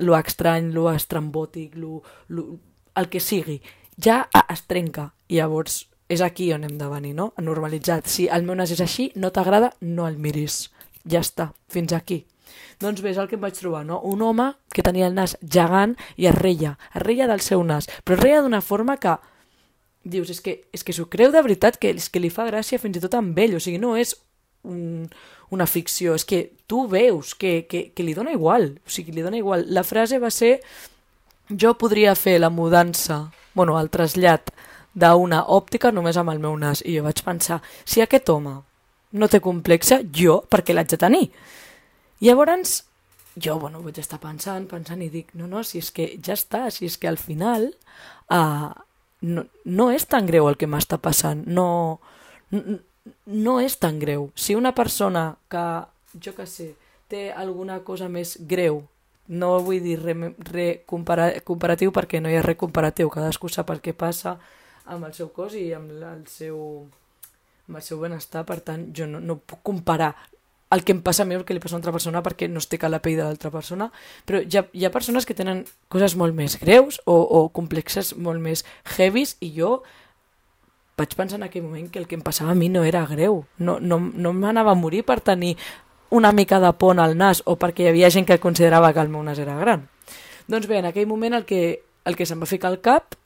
lo 0.02 0.16
estrany, 0.18 0.72
lo 0.74 0.90
estrambòtic, 0.90 1.76
lo, 1.78 2.02
lo, 2.28 2.58
el 2.98 3.08
que 3.08 3.20
sigui, 3.22 3.60
ja 4.02 4.24
es 4.50 4.66
trenca. 4.66 5.12
I 5.28 5.38
llavors 5.38 5.84
és 6.08 6.22
aquí 6.22 6.52
on 6.54 6.64
hem 6.66 6.78
de 6.78 6.88
venir, 6.90 7.14
no? 7.14 7.32
Normalitzat. 7.38 8.06
Si 8.10 8.26
el 8.26 8.46
meu 8.46 8.58
nas 8.58 8.74
és 8.74 8.82
així, 8.82 9.12
no 9.14 9.30
t'agrada, 9.30 9.72
no 9.80 10.06
el 10.10 10.18
miris. 10.18 10.70
Ja 11.06 11.22
està, 11.22 11.52
fins 11.70 11.94
aquí. 11.94 12.24
Doncs 12.82 13.00
bé, 13.04 13.12
és 13.14 13.20
el 13.20 13.28
que 13.30 13.38
em 13.38 13.42
vaig 13.42 13.56
trobar, 13.58 13.84
no? 13.88 14.00
Un 14.04 14.22
home 14.22 14.50
que 14.74 14.84
tenia 14.84 15.08
el 15.08 15.16
nas 15.16 15.36
gegant 15.42 15.96
i 16.16 16.28
es 16.30 16.36
reia, 16.36 16.76
es 16.94 17.02
reia 17.02 17.28
del 17.30 17.40
seu 17.44 17.64
nas, 17.64 17.88
però 18.04 18.18
es 18.18 18.22
reia 18.22 18.42
d'una 18.44 18.62
forma 18.64 18.98
que 19.00 19.16
dius, 20.06 20.30
és 20.30 20.40
que, 20.40 20.60
és 20.72 20.84
que 20.86 20.94
s'ho 20.94 21.08
creu 21.10 21.32
de 21.34 21.42
veritat, 21.42 21.78
que, 21.82 21.90
és 21.90 22.08
que 22.12 22.22
li 22.22 22.30
fa 22.30 22.46
gràcia 22.46 22.78
fins 22.78 22.98
i 22.98 23.02
tot 23.02 23.16
amb 23.18 23.38
ell, 23.42 23.56
o 23.58 23.62
sigui, 23.62 23.80
no 23.82 23.96
és 23.98 24.14
un, 24.66 25.08
una 25.50 25.66
ficció, 25.66 26.14
és 26.14 26.24
que 26.26 26.42
tu 26.70 26.86
veus 26.90 27.34
que, 27.34 27.66
que, 27.70 27.88
que 27.94 28.06
li 28.06 28.14
dona 28.14 28.34
igual, 28.34 28.70
o 28.86 28.92
sigui, 28.92 29.14
li 29.14 29.24
dona 29.26 29.40
igual. 29.40 29.66
La 29.74 29.84
frase 29.86 30.20
va 30.22 30.30
ser, 30.30 30.60
jo 31.50 31.74
podria 31.78 32.14
fer 32.18 32.38
la 32.40 32.50
mudança, 32.50 33.26
bueno, 33.54 33.78
el 33.80 33.90
trasllat 33.90 34.52
d'una 34.96 35.42
òptica 35.52 35.92
només 35.92 36.16
amb 36.16 36.32
el 36.32 36.40
meu 36.40 36.56
nas. 36.58 36.82
I 36.86 36.96
jo 36.98 37.04
vaig 37.06 37.22
pensar, 37.24 37.60
si 37.84 38.02
aquest 38.02 38.30
home 38.32 38.56
no 39.16 39.28
té 39.28 39.40
complexa, 39.44 40.00
jo 40.12 40.40
per 40.50 40.62
què 40.64 40.74
l'haig 40.74 40.90
de 40.92 41.00
tenir? 41.00 41.26
Llavors 42.20 42.84
jo 43.36 43.58
bueno, 43.60 43.82
vaig 43.84 43.98
estar 44.00 44.18
pensant, 44.20 44.64
pensant 44.68 45.02
i 45.04 45.10
dic, 45.12 45.34
no, 45.36 45.46
no, 45.46 45.62
si 45.64 45.78
és 45.82 45.90
que 45.92 46.08
ja 46.24 46.34
està, 46.34 46.66
si 46.72 46.88
és 46.88 46.96
que 46.96 47.08
al 47.10 47.18
final 47.20 47.68
uh, 48.32 48.72
no, 49.28 49.44
no 49.64 49.88
és 49.92 50.06
tan 50.08 50.26
greu 50.28 50.48
el 50.48 50.56
que 50.56 50.68
m'està 50.70 50.98
passant, 51.02 51.44
no, 51.46 52.00
no, 52.54 52.78
no 53.26 53.58
és 53.60 53.76
tan 53.78 54.00
greu. 54.00 54.30
Si 54.34 54.56
una 54.56 54.72
persona 54.74 55.28
que, 55.52 55.64
jo 56.16 56.32
que 56.36 56.46
sé, 56.48 56.72
té 57.12 57.28
alguna 57.32 57.82
cosa 57.84 58.08
més 58.08 58.36
greu, 58.48 58.82
no 59.28 59.56
vull 59.66 59.82
dir 59.82 59.98
res 60.00 60.36
re 60.52 60.66
compara 60.86 61.32
comparatiu 61.44 61.90
perquè 61.92 62.20
no 62.22 62.30
hi 62.30 62.38
ha 62.38 62.44
res 62.46 62.58
comparatiu, 62.58 63.10
cadascú 63.10 63.50
sap 63.50 63.72
el 63.74 63.82
que 63.82 63.92
passa, 63.92 64.36
amb 64.86 65.04
el 65.08 65.12
seu 65.14 65.28
cos 65.34 65.58
i 65.58 65.72
amb 65.74 65.92
el 65.92 66.24
seu, 66.30 66.56
amb 67.66 67.82
el 67.82 67.84
seu 67.84 68.00
benestar, 68.00 68.46
per 68.48 68.60
tant, 68.64 68.88
jo 68.96 69.08
no, 69.10 69.20
no 69.20 69.36
puc 69.42 69.60
comparar 69.66 70.14
el 70.70 70.82
que 70.84 70.92
em 70.92 71.02
passa 71.02 71.22
a 71.22 71.26
mi 71.26 71.36
el 71.36 71.44
que 71.46 71.54
li 71.54 71.60
passa 71.62 71.76
a 71.76 71.78
una 71.78 71.84
altra 71.84 71.94
persona 71.94 72.22
perquè 72.26 72.48
no 72.50 72.58
estic 72.62 72.84
a 72.84 72.90
la 72.90 73.00
pell 73.02 73.16
de 73.20 73.24
l'altra 73.24 73.52
persona, 73.54 73.90
però 74.26 74.40
hi 74.42 74.58
ha, 74.58 74.64
hi 74.72 74.84
ha 74.84 74.90
persones 74.90 75.26
que 75.26 75.36
tenen 75.38 75.64
coses 75.92 76.16
molt 76.18 76.34
més 76.34 76.58
greus 76.60 76.98
o, 77.04 77.14
o 77.14 77.48
complexes 77.54 78.16
molt 78.16 78.42
més 78.42 78.64
heavies 78.96 79.36
i 79.40 79.52
jo 79.54 79.80
vaig 80.96 81.12
pensar 81.14 81.38
en 81.38 81.46
aquell 81.46 81.62
moment 81.62 81.90
que 81.92 82.00
el 82.00 82.06
que 82.08 82.16
em 82.16 82.24
passava 82.24 82.54
a 82.54 82.58
mi 82.58 82.70
no 82.72 82.82
era 82.84 83.04
greu, 83.06 83.44
no, 83.58 83.78
no, 83.80 84.00
no 84.00 84.32
m'anava 84.32 84.72
a 84.72 84.78
morir 84.78 85.04
per 85.04 85.20
tenir 85.20 85.54
una 86.10 86.32
mica 86.32 86.58
de 86.62 86.72
pont 86.78 86.98
al 87.02 87.16
nas 87.18 87.42
o 87.44 87.58
perquè 87.60 87.84
hi 87.84 87.92
havia 87.92 88.10
gent 88.10 88.26
que 88.26 88.40
considerava 88.40 88.92
que 88.94 89.02
el 89.04 89.12
meu 89.12 89.22
nas 89.22 89.38
era 89.42 89.58
gran. 89.60 89.86
Doncs 90.48 90.66
bé, 90.70 90.80
en 90.80 90.88
aquell 90.88 91.06
moment 91.10 91.34
el 91.34 91.44
que, 91.44 91.82
el 92.06 92.16
que 92.16 92.26
se'm 92.26 92.42
va 92.42 92.48
ficar 92.48 92.70
al 92.72 92.80
cap 92.80 93.18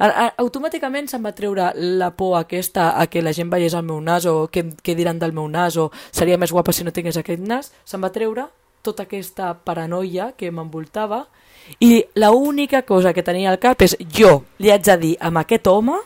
automàticament 0.00 1.10
se'm 1.10 1.26
va 1.26 1.34
treure 1.36 1.70
la 1.76 2.10
por 2.16 2.38
aquesta 2.38 2.90
a 3.00 3.06
que 3.06 3.22
la 3.22 3.34
gent 3.36 3.50
veiés 3.52 3.74
el 3.76 3.84
meu 3.84 4.00
nas 4.00 4.26
o 4.26 4.48
què, 4.52 4.64
què 4.80 4.96
diran 4.96 5.18
del 5.20 5.34
meu 5.36 5.48
nas 5.48 5.76
o 5.76 5.90
seria 6.10 6.38
més 6.40 6.52
guapa 6.52 6.72
si 6.72 6.84
no 6.84 6.92
tingués 6.92 7.18
aquest 7.20 7.42
nas, 7.44 7.72
se'm 7.84 8.00
va 8.00 8.12
treure 8.14 8.48
tota 8.82 9.04
aquesta 9.04 9.52
paranoia 9.54 10.32
que 10.36 10.50
m'envoltava 10.50 11.26
i 11.78 12.04
la 12.14 12.30
única 12.32 12.82
cosa 12.82 13.12
que 13.12 13.22
tenia 13.22 13.50
al 13.50 13.60
cap 13.60 13.82
és 13.84 13.96
jo 14.08 14.40
li 14.58 14.72
haig 14.72 14.86
de 14.88 14.96
dir 14.96 15.16
amb 15.20 15.42
aquest 15.42 15.68
home 15.68 15.98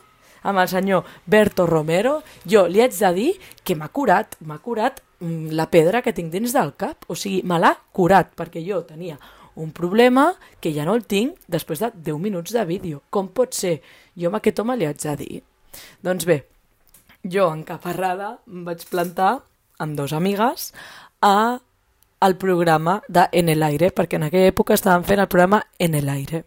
amb 0.44 0.60
el 0.60 0.68
senyor 0.68 1.04
Berto 1.26 1.66
Romero, 1.66 2.22
jo 2.44 2.66
li 2.68 2.82
haig 2.84 2.92
de 2.98 3.10
dir 3.16 3.30
que 3.64 3.74
m'ha 3.74 3.88
curat, 3.88 4.36
m'ha 4.44 4.60
curat 4.60 5.00
mm, 5.18 5.54
la 5.56 5.66
pedra 5.72 6.02
que 6.04 6.12
tinc 6.12 6.30
dins 6.30 6.52
del 6.52 6.74
cap. 6.76 7.08
O 7.08 7.16
sigui, 7.16 7.40
me 7.42 7.58
l'ha 7.58 7.72
curat, 7.96 8.34
perquè 8.36 8.62
jo 8.62 8.82
tenia 8.84 9.16
un 9.56 9.72
problema 9.72 10.32
que 10.60 10.72
ja 10.74 10.84
no 10.86 10.94
el 10.98 11.04
tinc 11.06 11.38
després 11.50 11.82
de 11.82 11.90
10 11.94 12.20
minuts 12.20 12.54
de 12.54 12.64
vídeo. 12.64 13.02
Com 13.10 13.28
pot 13.28 13.54
ser? 13.54 13.80
Jo 14.18 14.30
amb 14.30 14.40
aquest 14.40 14.60
home 14.60 14.76
li 14.76 14.88
haig 14.88 15.00
de 15.02 15.16
dir. 15.20 15.42
Doncs 16.02 16.26
bé, 16.26 16.44
jo 17.22 17.48
encaparrada 17.52 18.38
em 18.50 18.64
vaig 18.66 18.84
plantar 18.90 19.38
amb 19.78 19.96
dos 19.98 20.12
amigues 20.12 20.72
a 21.22 21.60
el 22.24 22.36
programa 22.36 23.02
de 23.08 23.28
En 23.32 23.48
el 23.48 23.62
aire, 23.62 23.90
perquè 23.90 24.16
en 24.16 24.28
aquella 24.28 24.52
època 24.52 24.74
estàvem 24.74 25.04
fent 25.04 25.20
el 25.20 25.28
programa 25.28 25.64
En 25.78 25.94
el 25.94 26.08
aire. 26.08 26.44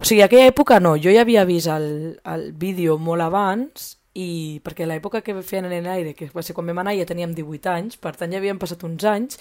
O 0.00 0.04
sigui, 0.04 0.20
aquella 0.22 0.50
època 0.50 0.80
no, 0.80 0.96
jo 1.00 1.12
ja 1.12 1.22
havia 1.24 1.46
vist 1.48 1.70
el, 1.72 2.18
el 2.24 2.50
vídeo 2.52 2.98
molt 2.98 3.24
abans 3.24 3.96
i 4.16 4.60
perquè 4.64 4.86
l'època 4.88 5.20
que 5.20 5.34
feien 5.44 5.66
en 5.68 5.84
l'aire, 5.84 6.14
que 6.16 6.30
va 6.32 6.42
ser 6.44 6.54
quan 6.56 6.66
vam 6.70 6.80
anar, 6.80 6.94
ja 6.96 7.04
teníem 7.08 7.34
18 7.36 7.68
anys, 7.68 7.98
per 8.00 8.14
tant 8.16 8.32
ja 8.32 8.40
havien 8.40 8.56
passat 8.58 8.80
uns 8.88 9.04
anys, 9.04 9.36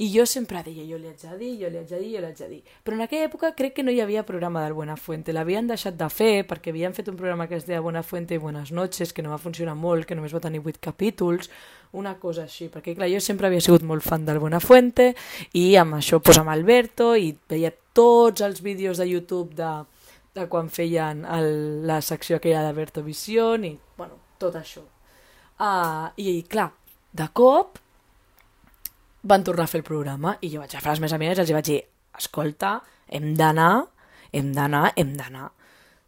i 0.00 0.08
jo 0.14 0.24
sempre 0.28 0.62
deia, 0.64 0.86
jo 0.88 0.96
li 1.00 1.10
haig 1.10 1.20
de 1.20 1.36
dir, 1.40 1.50
jo 1.60 1.68
li 1.68 1.80
haig 1.82 1.90
de 1.90 2.00
dir, 2.00 2.10
jo 2.14 2.22
li 2.22 2.30
haig 2.30 2.40
de 2.40 2.48
dir. 2.48 2.62
Però 2.86 2.96
en 2.96 3.04
aquella 3.04 3.28
època 3.28 3.52
crec 3.58 3.76
que 3.76 3.84
no 3.84 3.92
hi 3.92 4.00
havia 4.00 4.24
programa 4.24 4.64
del 4.64 4.72
Buenafuente, 4.78 5.34
l'havien 5.36 5.68
deixat 5.68 5.98
de 6.00 6.08
fer 6.08 6.46
perquè 6.48 6.72
havien 6.72 6.96
fet 6.96 7.10
un 7.12 7.20
programa 7.20 7.48
que 7.50 7.58
es 7.60 7.68
deia 7.68 7.84
Buenafuente 7.84 8.38
i 8.38 8.40
Buenas 8.40 8.72
noches, 8.72 9.12
que 9.12 9.22
no 9.22 9.34
va 9.34 9.40
funcionar 9.42 9.76
molt, 9.76 10.08
que 10.08 10.16
només 10.16 10.32
va 10.34 10.40
tenir 10.40 10.64
8 10.64 10.80
capítols, 10.80 11.50
una 11.92 12.16
cosa 12.18 12.48
així, 12.48 12.70
perquè 12.72 12.96
clar, 12.96 13.10
jo 13.12 13.20
sempre 13.20 13.50
havia 13.50 13.60
sigut 13.60 13.84
molt 13.84 14.02
fan 14.02 14.24
del 14.24 14.40
Buenafuente 14.40 15.12
i 15.52 15.74
amb 15.76 16.00
això, 16.00 16.22
pues, 16.24 16.40
amb 16.40 16.50
Alberto, 16.50 17.12
i 17.14 17.34
veia 17.50 17.74
tots 17.94 18.40
els 18.42 18.64
vídeos 18.64 18.98
de 18.98 19.12
YouTube 19.12 19.52
de 19.54 19.74
de 20.34 20.48
quan 20.50 20.66
feien 20.66 21.22
el, 21.30 21.86
la 21.86 22.00
secció 22.02 22.40
aquella 22.40 22.64
d'Alberto 22.64 23.04
Vision 23.06 23.64
i, 23.68 23.76
tot 24.44 24.60
això. 24.60 24.84
Uh, 25.54 26.10
I, 26.18 26.42
clar, 26.50 26.68
de 27.14 27.26
cop 27.32 27.78
van 29.24 29.44
tornar 29.46 29.64
a 29.64 29.70
fer 29.70 29.80
el 29.80 29.86
programa 29.86 30.34
i 30.42 30.50
jo 30.52 30.62
vaig 30.62 30.74
agafar 30.74 30.94
les 30.94 31.02
meves 31.04 31.16
amigues 31.16 31.38
i 31.38 31.44
els 31.44 31.52
vaig 31.56 31.68
dir 31.68 31.80
escolta, 32.18 32.76
hem 33.08 33.32
d'anar, 33.38 33.86
hem 34.34 34.50
d'anar, 34.56 34.88
hem 35.00 35.14
d'anar. 35.18 35.50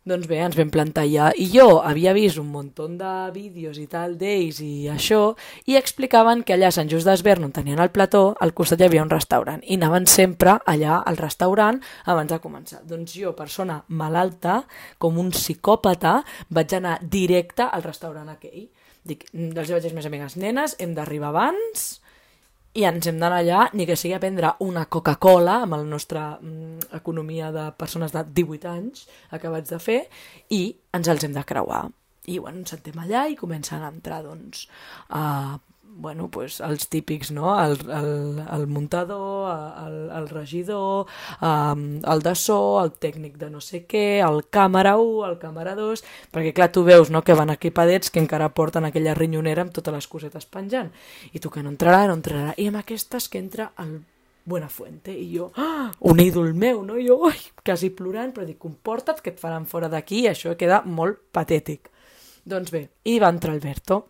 Doncs 0.06 0.28
bé, 0.30 0.36
ens 0.38 0.54
vam 0.54 0.68
plantar 0.70 1.02
allà 1.02 1.32
i 1.34 1.48
jo 1.50 1.80
havia 1.82 2.12
vist 2.14 2.38
un 2.38 2.46
munt 2.54 2.68
de 2.78 3.14
vídeos 3.34 3.80
i 3.82 3.88
tal 3.90 4.14
d'ells 4.20 4.60
i 4.62 4.86
això 4.92 5.34
i 5.66 5.74
explicaven 5.74 6.44
que 6.46 6.54
allà 6.54 6.68
a 6.70 6.76
Sant 6.76 6.86
Just 6.86 7.10
d'Esvern 7.10 7.48
on 7.48 7.50
tenien 7.56 7.82
el 7.82 7.90
plató, 7.90 8.36
al 8.38 8.54
costat 8.54 8.78
hi 8.78 8.86
havia 8.86 9.02
un 9.02 9.10
restaurant 9.10 9.64
i 9.66 9.74
anaven 9.74 10.06
sempre 10.06 10.60
allà 10.64 11.00
al 11.02 11.18
restaurant 11.18 11.82
abans 12.04 12.30
de 12.30 12.38
començar. 12.38 12.84
Doncs 12.86 13.18
jo, 13.18 13.34
persona 13.34 13.80
malalta, 13.88 14.60
com 15.02 15.18
un 15.18 15.34
psicòpata, 15.34 16.20
vaig 16.54 16.78
anar 16.78 17.00
directe 17.02 17.66
al 17.66 17.82
restaurant 17.82 18.30
aquell. 18.30 18.68
Dic, 19.02 19.26
els 19.34 19.74
vaig 19.74 19.82
dir 19.82 19.90
les 19.90 20.06
amigues, 20.06 20.38
nenes, 20.38 20.78
hem 20.78 20.94
d'arribar 20.94 21.34
abans 21.34 21.96
i 22.76 22.84
ens 22.84 23.06
hem 23.08 23.20
d'anar 23.20 23.40
allà, 23.40 23.60
ni 23.72 23.86
que 23.88 23.96
sigui 23.96 24.14
a 24.16 24.20
prendre 24.20 24.52
una 24.64 24.84
Coca-Cola 24.92 25.62
amb 25.64 25.78
la 25.78 25.84
nostra 25.88 26.26
mm, 26.36 26.90
economia 26.98 27.48
de 27.54 27.70
persones 27.80 28.12
de 28.12 28.22
18 28.36 28.68
anys 28.72 29.06
acabats 29.32 29.72
de 29.72 29.78
fer 29.80 30.00
i 30.52 30.60
ens 30.96 31.08
els 31.08 31.24
hem 31.24 31.36
de 31.36 31.44
creuar. 31.48 31.86
I 32.28 32.40
bueno, 32.42 32.60
ens 32.60 32.74
sentem 32.74 32.98
allà 33.00 33.24
i 33.30 33.38
comencen 33.38 33.84
a 33.84 33.88
entrar 33.94 34.20
doncs, 34.26 34.66
a 35.08 35.56
bueno, 35.98 36.28
pues, 36.30 36.60
els 36.60 36.88
típics, 36.88 37.30
no? 37.32 37.52
el, 37.62 37.78
el, 37.90 38.42
el 38.52 38.66
muntador, 38.66 39.48
el, 39.86 39.96
el 40.10 40.28
regidor, 40.28 41.06
um, 41.40 41.84
el 42.04 42.22
de 42.22 42.34
so, 42.36 42.58
el 42.82 42.92
tècnic 43.00 43.38
de 43.40 43.48
no 43.50 43.62
sé 43.64 43.84
què, 43.88 44.20
el 44.24 44.42
càmera 44.52 44.96
1, 45.00 45.22
el 45.30 45.38
càmera 45.42 45.76
2, 45.78 46.04
perquè 46.34 46.52
clar, 46.56 46.68
tu 46.74 46.84
veus 46.86 47.10
no, 47.10 47.24
que 47.24 47.36
van 47.38 47.54
equipadets 47.54 48.12
que 48.12 48.20
encara 48.22 48.52
porten 48.54 48.88
aquella 48.88 49.16
rinyonera 49.16 49.64
amb 49.64 49.72
totes 49.76 49.96
les 49.96 50.10
cosetes 50.10 50.46
penjant, 50.46 50.92
i 51.32 51.40
tu 51.40 51.52
que 51.52 51.64
no 51.64 51.72
entrarà, 51.72 52.04
no 52.10 52.18
entrarà, 52.20 52.52
i 52.60 52.68
amb 52.68 52.82
aquestes 52.82 53.30
que 53.32 53.40
entra 53.42 53.72
el 53.82 53.98
Buenafuente, 54.46 55.10
i 55.10 55.32
jo, 55.32 55.48
ah, 55.58 55.90
un 56.06 56.20
ídol 56.22 56.52
meu, 56.54 56.84
no? 56.86 56.94
I 57.00 57.08
jo, 57.08 57.16
ai, 57.26 57.40
quasi 57.66 57.90
plorant, 57.90 58.30
però 58.30 58.46
dic, 58.46 58.60
comporta't 58.62 59.18
que 59.18 59.32
et 59.32 59.40
faran 59.42 59.66
fora 59.66 59.90
d'aquí, 59.90 60.28
això 60.30 60.54
queda 60.54 60.84
molt 60.86 61.18
patètic. 61.34 61.90
Doncs 62.46 62.70
bé, 62.70 62.84
i 63.10 63.16
va 63.18 63.32
entrar 63.34 63.56
Alberto, 63.56 64.04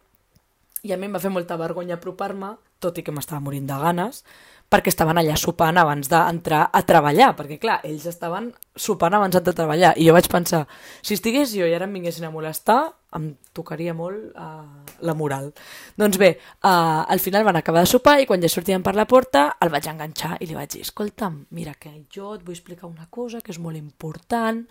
i 0.86 0.92
a 0.94 0.98
mi 0.98 1.08
em 1.08 1.16
va 1.16 1.22
fer 1.22 1.32
molta 1.34 1.58
vergonya 1.58 1.98
apropar-me, 1.98 2.54
tot 2.80 2.98
i 3.00 3.02
que 3.02 3.14
m'estava 3.14 3.42
morint 3.42 3.66
de 3.66 3.78
ganes, 3.80 4.22
perquè 4.70 4.90
estaven 4.90 5.18
allà 5.20 5.36
sopant 5.38 5.78
abans 5.78 6.08
d'entrar 6.10 6.66
a 6.74 6.82
treballar, 6.86 7.30
perquè 7.38 7.58
clar, 7.62 7.78
ells 7.86 8.06
estaven 8.10 8.50
sopant 8.74 9.14
abans 9.14 9.36
de 9.36 9.54
treballar, 9.54 9.92
i 9.98 10.08
jo 10.08 10.14
vaig 10.16 10.28
pensar, 10.30 10.64
si 11.06 11.14
estigués 11.14 11.54
jo 11.54 11.68
i 11.68 11.74
ara 11.74 11.86
em 11.86 11.94
vinguessin 11.94 12.26
a 12.26 12.32
molestar, 12.34 12.80
em 13.16 13.30
tocaria 13.56 13.94
molt 13.96 14.34
uh, 14.34 14.64
la 15.06 15.14
moral. 15.14 15.52
Doncs 15.96 16.18
bé, 16.20 16.32
uh, 16.66 17.06
al 17.06 17.22
final 17.22 17.46
van 17.46 17.60
acabar 17.60 17.84
de 17.84 17.90
sopar 17.90 18.18
i 18.20 18.26
quan 18.28 18.42
ja 18.42 18.50
sortien 18.52 18.82
per 18.84 18.96
la 18.98 19.06
porta 19.08 19.48
el 19.62 19.70
vaig 19.72 19.86
enganxar 19.92 20.34
i 20.40 20.50
li 20.50 20.58
vaig 20.58 20.74
dir, 20.74 20.82
escolta'm, 20.84 21.44
mira 21.56 21.76
que 21.78 21.94
jo 22.12 22.34
et 22.34 22.44
vull 22.44 22.58
explicar 22.58 22.90
una 22.90 23.06
cosa 23.10 23.40
que 23.40 23.54
és 23.54 23.62
molt 23.62 23.78
important 23.78 24.66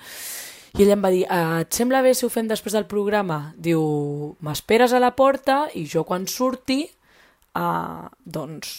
i 0.75 0.83
ella 0.83 0.95
em 0.97 1.03
va 1.05 1.09
dir, 1.13 1.21
ah, 1.31 1.61
et 1.63 1.71
sembla 1.71 2.01
bé 2.03 2.11
si 2.11 2.25
ho 2.25 2.27
fem 2.27 2.49
després 2.49 2.73
del 2.75 2.83
programa? 2.91 3.53
Diu, 3.55 3.79
m'esperes 4.43 4.91
a 4.91 4.99
la 4.99 5.13
porta 5.15 5.69
i 5.71 5.85
jo 5.87 6.01
quan 6.03 6.25
surti, 6.27 6.81
uh, 7.55 8.09
doncs 8.19 8.73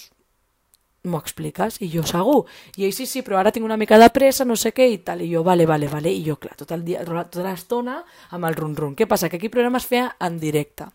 m'ho 1.09 1.21
expliques? 1.23 1.79
I 1.81 1.89
jo, 1.95 2.03
segur. 2.05 2.43
I 2.77 2.85
ell, 2.85 2.93
sí, 2.93 3.07
sí, 3.09 3.23
però 3.25 3.39
ara 3.41 3.53
tinc 3.55 3.65
una 3.65 3.79
mica 3.81 3.97
de 3.97 4.11
pressa, 4.13 4.45
no 4.45 4.59
sé 4.61 4.75
què, 4.77 4.91
i 4.93 4.99
tal. 5.07 5.23
I 5.25 5.31
jo, 5.31 5.41
vale, 5.47 5.65
vale, 5.65 5.89
vale. 5.89 6.13
I 6.13 6.21
jo, 6.27 6.37
clar, 6.43 6.53
tot 6.61 6.75
el 6.77 6.85
dia, 6.85 7.01
tota 7.07 7.47
l'estona 7.47 7.97
amb 8.37 8.51
el 8.51 8.59
run-run. 8.59 8.93
Què 8.99 9.09
passa? 9.09 9.31
Que 9.33 9.41
aquí 9.41 9.49
el 9.49 9.55
programa 9.55 9.81
es 9.81 9.89
feia 9.89 10.11
en 10.29 10.37
directe. 10.43 10.91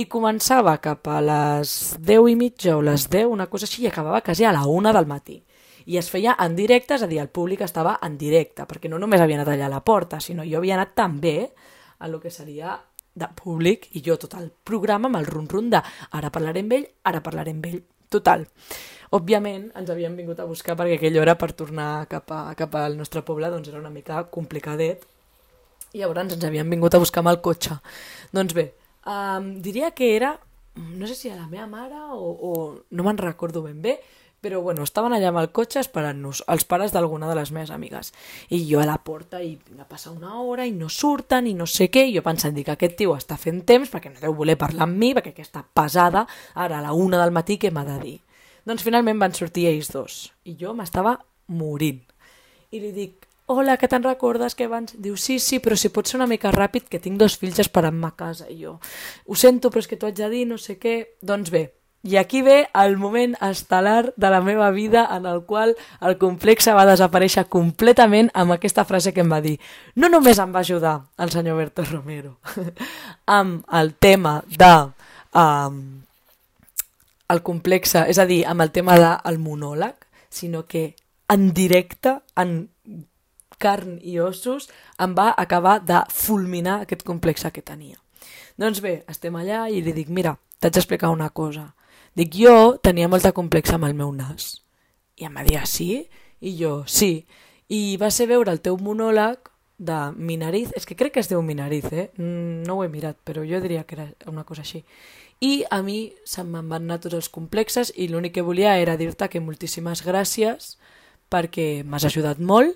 I 0.00 0.08
començava 0.08 0.78
cap 0.80 1.12
a 1.12 1.20
les 1.28 1.76
10 2.00 2.32
i 2.32 2.38
mitja 2.40 2.78
o 2.78 2.80
les 2.88 3.04
10, 3.12 3.28
una 3.36 3.50
cosa 3.52 3.68
així, 3.68 3.84
i 3.84 3.92
acabava 3.92 4.24
quasi 4.24 4.48
a 4.48 4.56
la 4.56 4.64
1 4.64 4.96
del 4.96 5.12
matí 5.12 5.42
i 5.88 5.96
es 5.96 6.10
feia 6.12 6.34
en 6.44 6.54
directe, 6.56 6.98
és 6.98 7.04
a 7.04 7.08
dir, 7.08 7.20
el 7.22 7.30
públic 7.32 7.62
estava 7.64 7.96
en 8.04 8.18
directe, 8.20 8.66
perquè 8.68 8.90
no 8.92 9.00
només 9.00 9.22
havia 9.24 9.38
anat 9.40 9.54
allà 9.54 9.68
a 9.70 9.72
la 9.72 9.84
porta, 9.84 10.20
sinó 10.20 10.44
jo 10.44 10.60
havia 10.60 10.76
anat 10.76 10.92
també 10.98 11.36
a 11.98 12.08
lo 12.12 12.20
que 12.20 12.30
seria 12.30 12.76
de 13.18 13.28
públic 13.34 13.88
i 13.96 14.02
jo 14.04 14.18
tot 14.20 14.36
el 14.38 14.50
programa 14.50 15.08
amb 15.08 15.18
el 15.18 15.26
run-run 15.26 15.70
de 15.72 15.80
ara 15.80 16.30
parlaré 16.34 16.62
amb 16.62 16.74
ell, 16.76 16.84
ara 17.08 17.22
parlaré 17.24 17.54
amb 17.56 17.66
ell. 17.70 17.80
Total. 18.08 18.44
Òbviament 19.16 19.70
ens 19.76 19.90
havíem 19.92 20.14
vingut 20.16 20.38
a 20.40 20.46
buscar 20.48 20.76
perquè 20.76 20.98
aquella 20.98 21.22
hora 21.22 21.34
per 21.40 21.50
tornar 21.56 22.06
cap, 22.08 22.30
a, 22.32 22.54
cap 22.56 22.76
al 22.76 22.96
nostre 22.96 23.24
poble 23.24 23.48
doncs 23.52 23.68
era 23.72 23.80
una 23.80 23.92
mica 23.92 24.22
complicadet 24.32 25.04
i 25.92 26.02
llavors 26.02 26.36
ens 26.36 26.44
havien 26.44 26.68
vingut 26.68 26.94
a 26.94 27.00
buscar 27.00 27.24
amb 27.24 27.32
el 27.32 27.40
cotxe. 27.44 27.80
Doncs 28.36 28.52
bé, 28.56 28.68
um, 29.08 29.54
diria 29.64 29.92
que 29.96 30.14
era, 30.16 30.34
no 30.76 31.08
sé 31.08 31.16
si 31.16 31.32
a 31.32 31.36
la 31.36 31.48
meva 31.48 31.66
mare 31.66 32.00
o, 32.12 32.28
o 32.28 32.52
no 32.90 33.04
me'n 33.04 33.20
recordo 33.20 33.64
ben 33.64 33.80
bé, 33.80 33.98
però 34.40 34.60
bueno, 34.62 34.84
estaven 34.86 35.14
allà 35.16 35.32
amb 35.32 35.40
el 35.40 35.50
cotxe 35.54 35.80
esperant-nos, 35.82 36.44
els 36.46 36.64
pares 36.68 36.94
d'alguna 36.94 37.28
de 37.30 37.36
les 37.38 37.50
meves 37.54 37.72
amigues. 37.74 38.12
I 38.54 38.62
jo 38.68 38.80
a 38.82 38.86
la 38.86 38.98
porta 39.02 39.42
i 39.42 39.56
va 39.74 39.88
passar 39.88 40.12
una 40.14 40.40
hora 40.40 40.66
i 40.66 40.72
no 40.72 40.88
surten 40.88 41.48
i 41.50 41.54
no 41.58 41.66
sé 41.66 41.90
què, 41.90 42.06
i 42.06 42.14
jo 42.16 42.22
pensant 42.26 42.56
que 42.56 42.74
aquest 42.74 42.96
tio 43.00 43.16
està 43.16 43.38
fent 43.40 43.64
temps 43.66 43.90
perquè 43.90 44.12
no 44.12 44.22
deu 44.22 44.36
voler 44.36 44.58
parlar 44.60 44.86
amb 44.86 44.98
mi, 44.98 45.12
perquè 45.16 45.34
aquesta 45.34 45.64
pesada, 45.64 46.26
ara 46.54 46.78
a 46.78 46.84
la 46.84 46.94
una 46.94 47.20
del 47.22 47.34
matí, 47.34 47.58
què 47.58 47.72
m'ha 47.74 47.86
de 47.88 47.98
dir? 48.02 48.18
Doncs 48.68 48.84
finalment 48.84 49.18
van 49.18 49.34
sortir 49.34 49.66
ells 49.70 49.90
dos, 49.90 50.28
i 50.44 50.54
jo 50.60 50.74
m'estava 50.76 51.16
morint. 51.48 52.02
I 52.70 52.82
li 52.82 52.92
dic, 52.92 53.28
hola, 53.48 53.78
que 53.80 53.88
te'n 53.88 54.04
recordes 54.04 54.54
que 54.54 54.66
abans... 54.68 54.92
Diu, 55.00 55.16
sí, 55.16 55.38
sí, 55.40 55.58
però 55.64 55.76
si 55.76 55.88
pot 55.88 56.06
ser 56.06 56.18
una 56.20 56.28
mica 56.28 56.52
ràpid, 56.52 56.84
que 56.92 57.00
tinc 57.00 57.16
dos 57.18 57.38
fills 57.40 57.58
esperant-me 57.64 58.10
a 58.10 58.16
casa. 58.16 58.44
I 58.52 58.60
jo, 58.60 58.74
ho 59.24 59.38
sento, 59.40 59.72
però 59.72 59.80
és 59.80 59.88
que 59.88 59.96
t'ho 59.96 60.10
haig 60.10 60.18
de 60.20 60.28
dir, 60.34 60.44
no 60.50 60.60
sé 60.60 60.76
què... 60.76 60.98
Doncs 61.24 61.48
bé, 61.54 61.64
i 62.02 62.16
aquí 62.16 62.42
ve 62.42 62.68
el 62.78 62.96
moment 62.96 63.34
estel·lar 63.42 64.12
de 64.16 64.30
la 64.30 64.40
meva 64.40 64.70
vida 64.70 65.02
en 65.16 65.26
el 65.26 65.42
qual 65.44 65.74
el 66.00 66.16
complex 66.18 66.68
va 66.70 66.86
desaparèixer 66.86 67.48
completament 67.50 68.30
amb 68.38 68.54
aquesta 68.54 68.84
frase 68.86 69.12
que 69.12 69.24
em 69.24 69.32
va 69.32 69.40
dir. 69.42 69.56
No 69.96 70.08
només 70.08 70.38
em 70.38 70.54
va 70.54 70.62
ajudar 70.62 71.00
el 71.18 71.32
senyor 71.34 71.58
Berto 71.58 71.84
Romero 71.84 72.38
amb 73.38 73.66
el 73.74 73.94
tema 73.98 74.38
de 74.46 74.72
um, 75.34 75.80
el 77.28 77.42
complex, 77.42 77.96
és 78.06 78.18
a 78.18 78.26
dir, 78.26 78.44
amb 78.46 78.62
el 78.62 78.70
tema 78.72 78.96
del 78.96 79.38
monòleg, 79.42 79.96
sinó 80.30 80.64
que 80.66 80.94
en 81.28 81.50
directe, 81.52 82.20
en 82.36 82.70
carn 83.58 83.98
i 84.00 84.20
ossos, 84.22 84.70
em 85.02 85.16
va 85.18 85.34
acabar 85.36 85.80
de 85.84 85.98
fulminar 86.14 86.84
aquest 86.84 87.02
complex 87.04 87.44
que 87.52 87.60
tenia. 87.60 87.98
Doncs 88.56 88.80
bé, 88.80 89.02
estem 89.10 89.34
allà 89.36 89.66
i 89.68 89.82
li 89.82 89.92
dic, 89.92 90.08
mira, 90.08 90.38
t'haig 90.58 90.78
d'explicar 90.78 91.10
una 91.10 91.28
cosa 91.30 91.74
Dic, 92.18 92.32
jo 92.34 92.74
tenia 92.82 93.06
molta 93.06 93.30
complexa 93.30 93.76
amb 93.76 93.86
el 93.86 93.94
meu 93.94 94.08
nas. 94.10 94.56
I 95.22 95.28
em 95.28 95.36
va 95.38 95.44
dir, 95.46 95.54
ah, 95.60 95.66
sí? 95.70 96.08
I 96.42 96.54
jo, 96.58 96.80
sí. 96.90 97.12
I 97.70 97.94
va 98.00 98.10
ser 98.10 98.26
veure 98.26 98.50
el 98.50 98.58
teu 98.64 98.74
monòleg 98.82 99.52
de 99.78 99.98
Minariz, 100.18 100.72
és 100.74 100.82
que 100.82 100.96
crec 100.98 101.14
que 101.14 101.22
es 101.22 101.30
diu 101.30 101.44
Minariz, 101.46 101.86
eh? 101.92 102.08
Mm, 102.16 102.64
no 102.66 102.74
ho 102.74 102.82
he 102.82 102.90
mirat, 102.90 103.20
però 103.22 103.44
jo 103.46 103.60
diria 103.62 103.84
que 103.86 103.94
era 103.94 104.08
una 104.26 104.42
cosa 104.42 104.64
així. 104.66 104.82
I 105.38 105.62
a 105.70 105.78
mi 105.86 106.08
se'm 106.26 106.50
van 106.58 106.82
anar 106.82 106.98
tots 107.04 107.14
els 107.14 107.30
complexes 107.30 107.92
i 107.94 108.08
l'únic 108.10 108.34
que 108.34 108.42
volia 108.42 108.74
era 108.82 108.96
dir-te 108.98 109.28
que 109.30 109.38
moltíssimes 109.38 110.02
gràcies 110.02 110.74
perquè 111.30 111.84
m'has 111.84 112.08
ajudat 112.08 112.42
molt 112.42 112.74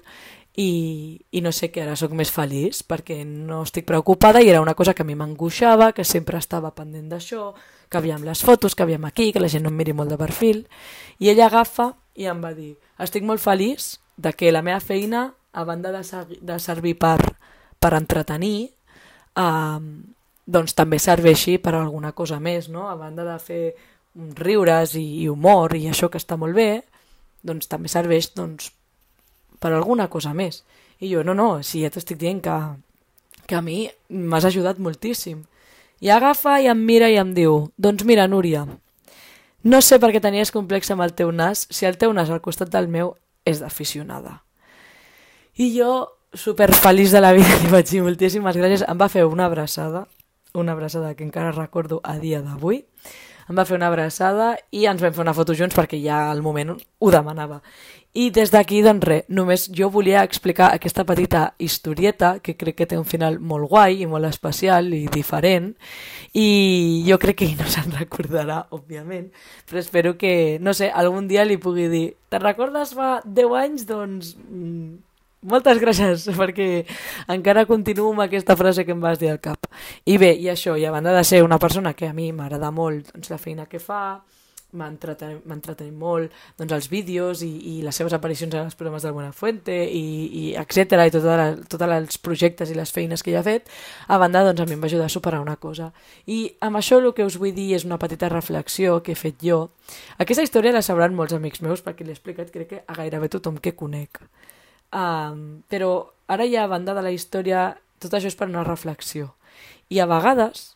i, 0.57 1.21
i 1.31 1.41
no 1.41 1.53
sé 1.53 1.71
què, 1.73 1.83
ara 1.85 1.97
sóc 1.97 2.13
més 2.17 2.31
feliç 2.33 2.83
perquè 2.89 3.23
no 3.25 3.63
estic 3.65 3.87
preocupada 3.89 4.43
i 4.43 4.51
era 4.53 4.61
una 4.61 4.75
cosa 4.77 4.93
que 4.95 5.05
a 5.05 5.09
mi 5.09 5.17
m'angoixava, 5.17 5.93
que 5.97 6.05
sempre 6.05 6.39
estava 6.39 6.75
pendent 6.77 7.09
d'això, 7.09 7.53
que 7.89 8.01
aviam 8.01 8.25
les 8.25 8.43
fotos, 8.45 8.75
que 8.75 8.85
aviam 8.85 9.05
aquí, 9.09 9.31
que 9.33 9.41
la 9.41 9.49
gent 9.49 9.65
no 9.65 9.73
em 9.73 9.79
miri 9.81 9.97
molt 9.97 10.13
de 10.13 10.21
perfil, 10.21 10.67
i 11.19 11.33
ella 11.33 11.49
agafa 11.49 11.93
i 12.17 12.29
em 12.29 12.43
va 12.45 12.53
dir 12.57 12.75
estic 13.01 13.25
molt 13.25 13.41
feliç 13.41 13.97
de 14.17 14.33
que 14.37 14.53
la 14.53 14.63
meva 14.63 14.81
feina, 14.81 15.31
a 15.53 15.65
banda 15.65 15.93
de, 15.93 16.03
de 16.41 16.59
servir 16.61 16.97
per, 17.01 17.19
per 17.81 17.93
entretenir, 17.97 18.71
eh, 19.37 19.81
doncs 20.45 20.77
també 20.77 20.99
serveixi 21.01 21.59
per 21.63 21.75
alguna 21.79 22.13
cosa 22.13 22.41
més, 22.41 22.69
no? 22.69 22.89
A 22.91 22.97
banda 22.97 23.25
de 23.25 23.39
fer 23.41 23.65
riures 24.37 24.97
i, 25.01 25.05
i 25.25 25.29
humor 25.29 25.77
i 25.77 25.87
això 25.89 26.11
que 26.13 26.21
està 26.21 26.37
molt 26.37 26.57
bé, 26.57 26.83
doncs 27.43 27.69
també 27.71 27.89
serveix 27.89 28.33
doncs, 28.37 28.71
per 29.63 29.73
alguna 29.73 30.09
cosa 30.11 30.35
més. 30.35 30.65
I 31.03 31.11
jo, 31.15 31.23
no, 31.27 31.35
no, 31.39 31.49
si 31.63 31.83
ja 31.83 31.91
t'estic 31.91 32.19
dient 32.19 32.43
que, 32.43 32.59
que 33.47 33.59
a 33.59 33.63
mi 33.63 33.87
m'has 34.11 34.47
ajudat 34.51 34.83
moltíssim. 34.83 35.45
I 36.03 36.11
agafa 36.11 36.59
i 36.61 36.69
em 36.71 36.81
mira 36.83 37.09
i 37.11 37.19
em 37.21 37.31
diu, 37.35 37.69
doncs 37.79 38.03
mira, 38.07 38.27
Núria, 38.27 38.67
no 39.63 39.79
sé 39.79 40.01
per 40.03 40.11
què 40.11 40.19
tenies 40.23 40.51
complex 40.51 40.91
amb 40.91 41.05
el 41.05 41.13
teu 41.15 41.31
nas 41.31 41.69
si 41.71 41.87
el 41.87 41.95
teu 41.99 42.11
nas 42.13 42.31
al 42.31 42.43
costat 42.43 42.73
del 42.73 42.89
meu 42.91 43.15
és 43.47 43.61
d'aficionada. 43.63 44.41
I 45.55 45.69
jo, 45.77 45.93
super 46.35 46.73
feliç 46.75 47.13
de 47.15 47.21
la 47.23 47.33
vida, 47.37 47.59
li 47.63 47.71
vaig 47.71 47.87
dir 47.87 48.03
moltíssimes 48.03 48.59
gràcies. 48.59 48.83
Em 48.89 48.99
va 48.99 49.11
fer 49.13 49.25
una 49.29 49.47
abraçada, 49.47 50.07
una 50.55 50.75
abraçada 50.75 51.15
que 51.15 51.23
encara 51.23 51.53
recordo 51.55 52.01
a 52.03 52.17
dia 52.19 52.43
d'avui. 52.43 52.83
Em 53.51 53.59
va 53.59 53.67
fer 53.69 53.77
una 53.77 53.91
abraçada 53.91 54.57
i 54.71 54.87
ens 54.91 55.03
vam 55.03 55.15
fer 55.15 55.23
una 55.23 55.35
foto 55.35 55.55
junts 55.55 55.77
perquè 55.77 55.99
ja 56.03 56.25
al 56.31 56.43
moment 56.43 56.75
ho 56.75 57.11
demanava. 57.15 57.61
I 58.13 58.27
des 58.29 58.51
d'aquí, 58.53 58.83
doncs 58.85 59.07
res, 59.09 59.23
només 59.33 59.63
jo 59.73 59.87
volia 59.89 60.21
explicar 60.27 60.67
aquesta 60.75 61.07
petita 61.09 61.55
historieta 61.57 62.35
que 62.45 62.53
crec 62.61 62.77
que 62.83 62.87
té 62.91 62.99
un 63.01 63.07
final 63.09 63.39
molt 63.41 63.71
guai 63.71 64.03
i 64.05 64.09
molt 64.11 64.29
especial 64.29 64.91
i 64.93 65.07
diferent 65.09 65.71
i 66.37 67.05
jo 67.07 67.17
crec 67.23 67.39
que 67.41 67.49
no 67.57 67.65
se'n 67.73 67.95
recordarà, 67.97 68.67
òbviament, 68.69 69.31
però 69.65 69.81
espero 69.81 70.13
que, 70.21 70.59
no 70.61 70.75
sé, 70.77 70.91
algun 70.93 71.25
dia 71.31 71.47
li 71.49 71.57
pugui 71.57 71.89
dir 71.89 72.05
te'n 72.29 72.45
recordes 72.45 72.93
fa 72.99 73.15
10 73.25 73.57
anys? 73.63 73.87
Doncs 73.89 74.35
mm, 74.37 74.93
moltes 75.49 75.81
gràcies, 75.81 76.29
perquè 76.43 76.69
encara 77.33 77.65
continuo 77.65 78.13
amb 78.13 78.27
aquesta 78.27 78.59
frase 78.61 78.85
que 78.85 78.93
em 78.93 79.01
vas 79.01 79.17
dir 79.25 79.33
al 79.33 79.41
cap. 79.41 79.73
I 80.05 80.21
bé, 80.21 80.35
i 80.37 80.53
això, 80.53 80.77
i 80.77 80.85
a 80.85 80.93
banda 80.93 81.17
de 81.17 81.25
ser 81.25 81.41
una 81.49 81.57
persona 81.57 81.97
que 81.97 82.13
a 82.13 82.13
mi 82.13 82.29
m'agrada 82.37 82.69
molt 82.77 83.09
doncs, 83.15 83.33
la 83.33 83.41
feina 83.41 83.65
que 83.73 83.81
fa, 83.81 84.21
m'ha 84.73 84.89
entretenit 84.89 85.95
molt 85.97 86.33
doncs, 86.59 86.73
els 86.73 86.89
vídeos 86.91 87.43
i, 87.45 87.51
i 87.73 87.75
les 87.85 87.97
seves 87.97 88.15
aparicions 88.17 88.55
en 88.55 88.69
els 88.71 88.77
programes 88.79 89.05
del 89.05 89.15
Buenafuente 89.17 89.75
i, 89.85 90.05
i 90.41 90.45
etc 90.59 91.03
i 91.07 91.13
tots 91.13 91.69
tot 91.69 91.85
els 91.87 92.19
projectes 92.23 92.73
i 92.73 92.77
les 92.79 92.93
feines 92.93 93.23
que 93.23 93.33
ella 93.33 93.43
ha 93.43 93.49
fet 93.49 93.69
a 94.09 94.19
banda 94.23 94.45
doncs, 94.47 94.63
a 94.65 94.69
mi 94.69 94.77
em 94.77 94.83
va 94.85 94.89
ajudar 94.91 95.11
a 95.11 95.13
superar 95.13 95.43
una 95.43 95.57
cosa. 95.57 95.91
I 96.27 96.55
amb 96.65 96.81
això 96.81 97.01
el 97.01 97.13
que 97.17 97.27
us 97.27 97.39
vull 97.41 97.55
dir 97.57 97.73
és 97.77 97.85
una 97.89 98.01
petita 98.01 98.31
reflexió 98.33 99.01
que 99.03 99.13
he 99.13 99.19
fet 99.19 99.43
jo. 99.45 99.63
Aquesta 100.23 100.47
història 100.47 100.73
la 100.73 100.83
sabran 100.85 101.17
molts 101.17 101.37
amics 101.37 101.63
meus 101.63 101.85
perquè 101.85 102.07
l'he 102.07 102.17
explicat 102.17 102.53
crec 102.55 102.69
que 102.71 102.83
a 102.87 102.97
gairebé 102.97 103.29
tothom 103.33 103.61
que 103.61 103.77
conec. 103.77 104.23
Um, 104.93 105.63
però 105.73 106.13
ara 106.29 106.45
ja 106.49 106.65
a 106.65 106.71
banda 106.71 106.95
de 106.97 107.05
la 107.05 107.13
història 107.13 107.73
tot 108.03 108.15
això 108.17 108.29
és 108.29 108.37
per 108.37 108.49
una 108.51 108.65
reflexió. 108.67 109.33
I 109.93 110.01
a 110.01 110.09
vegades 110.09 110.73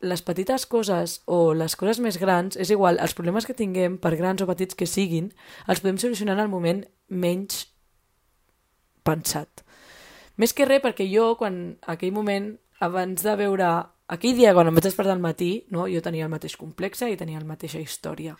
les 0.00 0.22
petites 0.22 0.66
coses 0.66 1.20
o 1.24 1.54
les 1.56 1.76
coses 1.76 2.00
més 2.04 2.18
grans, 2.20 2.56
és 2.56 2.70
igual, 2.70 3.00
els 3.00 3.14
problemes 3.16 3.46
que 3.48 3.56
tinguem, 3.56 3.96
per 3.98 4.16
grans 4.16 4.42
o 4.42 4.48
petits 4.48 4.76
que 4.76 4.88
siguin, 4.88 5.30
els 5.66 5.80
podem 5.80 5.98
solucionar 5.98 6.36
en 6.36 6.44
el 6.44 6.52
moment 6.52 6.84
menys 7.08 7.66
pensat. 9.06 9.62
Més 10.36 10.52
que 10.52 10.66
res, 10.68 10.82
perquè 10.84 11.06
jo, 11.08 11.34
quan 11.40 11.76
aquell 11.88 12.12
moment, 12.12 12.54
abans 12.84 13.22
de 13.24 13.36
veure... 13.38 13.74
Aquell 14.06 14.36
dia, 14.38 14.52
quan 14.54 14.68
em 14.68 14.76
vaig 14.76 14.84
despertar 14.86 15.16
al 15.16 15.22
matí, 15.22 15.64
no, 15.74 15.88
jo 15.90 15.98
tenia 15.98 16.28
el 16.28 16.30
mateix 16.30 16.54
complex 16.54 17.00
i 17.02 17.16
tenia 17.18 17.40
la 17.40 17.48
mateixa 17.48 17.80
història. 17.82 18.36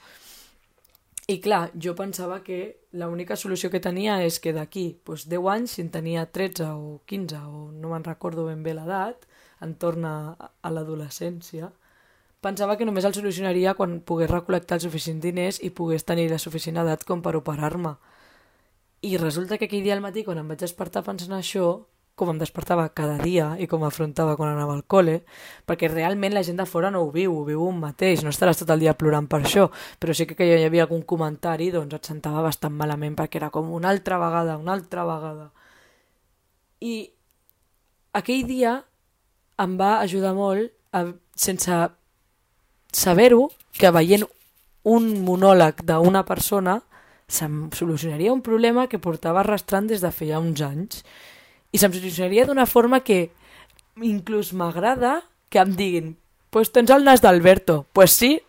I 1.27 1.41
clar, 1.43 1.73
jo 1.75 1.97
pensava 1.99 2.37
que 2.45 2.87
l'única 2.95 3.35
solució 3.35 3.67
que 3.73 3.81
tenia 3.83 4.21
és 4.23 4.37
que 4.39 4.53
d'aquí 4.55 4.85
doncs 5.03 5.25
10 5.27 5.49
anys, 5.57 5.73
si 5.75 5.83
en 5.83 5.89
tenia 5.91 6.23
13 6.31 6.69
o 6.71 7.01
15 7.11 7.41
o 7.49 7.65
no 7.73 7.91
me'n 7.91 8.07
recordo 8.07 8.45
ben 8.47 8.63
bé 8.63 8.77
l'edat, 8.77 9.27
entorn 9.65 10.05
a, 10.05 10.17
a 10.37 10.71
l'adolescència, 10.71 11.71
pensava 12.45 12.77
que 12.77 12.87
només 12.87 13.07
el 13.09 13.15
solucionaria 13.17 13.75
quan 13.75 14.01
pogués 14.07 14.31
recol·lectar 14.31 14.79
els 14.79 14.87
suficients 14.87 15.23
diners 15.23 15.61
i 15.65 15.73
pogués 15.75 16.07
tenir 16.07 16.29
la 16.31 16.39
suficient 16.43 16.79
edat 16.83 17.05
com 17.09 17.23
per 17.25 17.35
operar-me. 17.39 17.97
I 19.03 19.17
resulta 19.21 19.59
que 19.59 19.67
aquell 19.69 19.85
dia 19.85 19.95
al 19.97 20.05
matí, 20.05 20.25
quan 20.25 20.39
em 20.41 20.49
vaig 20.49 20.63
despertar 20.63 21.05
pensant 21.07 21.35
això, 21.37 21.67
com 22.17 22.31
em 22.33 22.39
despertava 22.41 22.87
cada 22.97 23.19
dia 23.21 23.51
i 23.61 23.67
com 23.69 23.83
afrontava 23.85 24.39
quan 24.39 24.55
anava 24.55 24.73
al 24.73 24.87
col·le, 24.89 25.19
perquè 25.69 25.91
realment 25.93 26.33
la 26.33 26.43
gent 26.47 26.57
de 26.57 26.65
fora 26.65 26.91
no 26.91 27.03
ho 27.05 27.11
viu, 27.13 27.35
ho 27.37 27.43
viu 27.45 27.61
un 27.67 27.77
mateix, 27.83 28.23
no 28.25 28.33
estaràs 28.33 28.63
tot 28.63 28.73
el 28.73 28.81
dia 28.87 28.97
plorant 28.97 29.29
per 29.29 29.43
això, 29.43 29.67
però 30.01 30.17
sí 30.17 30.25
que 30.25 30.37
que 30.39 30.49
hi 30.49 30.65
havia 30.65 30.87
algun 30.87 31.05
comentari, 31.05 31.69
doncs 31.75 31.99
et 31.99 32.09
sentava 32.09 32.41
bastant 32.47 32.73
malament 32.73 33.19
perquè 33.19 33.37
era 33.43 33.51
com 33.53 33.69
una 33.77 33.93
altra 33.93 34.17
vegada, 34.23 34.57
una 34.57 34.73
altra 34.73 35.05
vegada. 35.05 35.51
I 36.81 36.95
aquell 38.17 38.47
dia 38.49 38.79
em 39.63 39.77
va 39.79 40.01
ajudar 40.01 40.35
molt, 40.37 40.73
a, 40.93 41.07
sense 41.37 41.79
saber-ho, 42.93 43.49
que 43.77 43.93
veient 43.93 44.27
un 44.87 45.09
monòleg 45.27 45.83
d'una 45.85 46.23
persona 46.25 46.81
se'm 47.27 47.73
solucionaria 47.75 48.33
un 48.33 48.43
problema 48.43 48.87
que 48.87 49.03
portava 49.03 49.43
arrastrant 49.43 49.89
des 49.91 50.01
de 50.01 50.13
feia 50.15 50.39
uns 50.39 50.63
anys. 50.63 51.03
I 51.75 51.79
se'm 51.79 51.93
solucionaria 51.93 52.47
d'una 52.47 52.67
forma 52.71 53.03
que 53.03 53.31
inclús 54.03 54.53
m'agrada 54.53 55.23
que 55.51 55.59
em 55.59 55.75
diguin 55.75 56.15
pues 56.51 56.71
tens 56.73 56.91
el 56.91 57.05
nas 57.05 57.21
d'Alberto. 57.21 57.85
Pues 57.93 58.13
sí, 58.13 58.41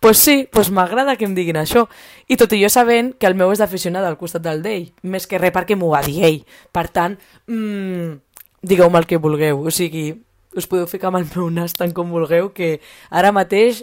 pues 0.00 0.18
sí, 0.18 0.48
pues 0.52 0.70
m'agrada 0.70 1.16
que 1.16 1.24
em 1.24 1.32
diguin 1.32 1.56
això. 1.56 1.86
I 2.28 2.36
tot 2.36 2.52
i 2.52 2.58
jo 2.60 2.68
sabent 2.68 3.14
que 3.16 3.24
el 3.30 3.38
meu 3.38 3.54
és 3.54 3.62
d'aficionat 3.62 4.04
al 4.04 4.18
costat 4.20 4.42
del 4.44 4.60
d'ell, 4.60 4.90
més 5.00 5.24
que 5.24 5.38
res 5.40 5.54
perquè 5.54 5.78
m'ho 5.78 5.88
va 5.94 6.02
dir 6.04 6.18
ell. 6.28 6.42
Per 6.76 6.88
tant, 6.92 7.16
mmm, 7.46 8.18
digueu-me 8.60 9.00
el 9.00 9.08
que 9.08 9.16
vulgueu. 9.16 9.62
O 9.64 9.72
sigui, 9.72 10.10
us 10.56 10.68
podeu 10.70 10.86
ficar 10.90 11.10
amb 11.10 11.20
el 11.20 11.28
meu 11.34 11.50
nas 11.50 11.76
tant 11.76 11.92
com 11.96 12.12
vulgueu, 12.14 12.50
que 12.54 12.78
ara 13.10 13.32
mateix, 13.34 13.82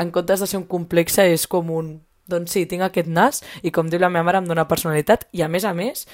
en 0.00 0.10
comptes 0.14 0.40
de 0.40 0.48
ser 0.48 0.60
un 0.60 0.68
complex, 0.68 1.18
és 1.18 1.46
com 1.46 1.70
un... 1.70 1.94
Doncs 2.32 2.52
sí, 2.54 2.62
tinc 2.70 2.84
aquest 2.86 3.08
nas 3.10 3.40
i 3.66 3.72
com 3.74 3.88
diu 3.90 4.00
la 4.00 4.08
meva 4.08 4.24
mare 4.28 4.38
em 4.38 4.46
dona 4.46 4.68
personalitat 4.70 5.26
i 5.34 5.42
a 5.42 5.48
més 5.50 5.64
a 5.66 5.72
més 5.74 6.04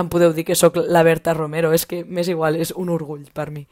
em 0.00 0.08
podeu 0.10 0.32
dir 0.34 0.46
que 0.48 0.56
sóc 0.58 0.78
la 0.80 1.04
Berta 1.06 1.34
Romero, 1.36 1.70
és 1.76 1.84
que 1.86 2.02
m'és 2.02 2.30
igual, 2.32 2.56
és 2.56 2.72
un 2.74 2.88
orgull 2.90 3.28
per 3.36 3.50
mi. 3.54 3.66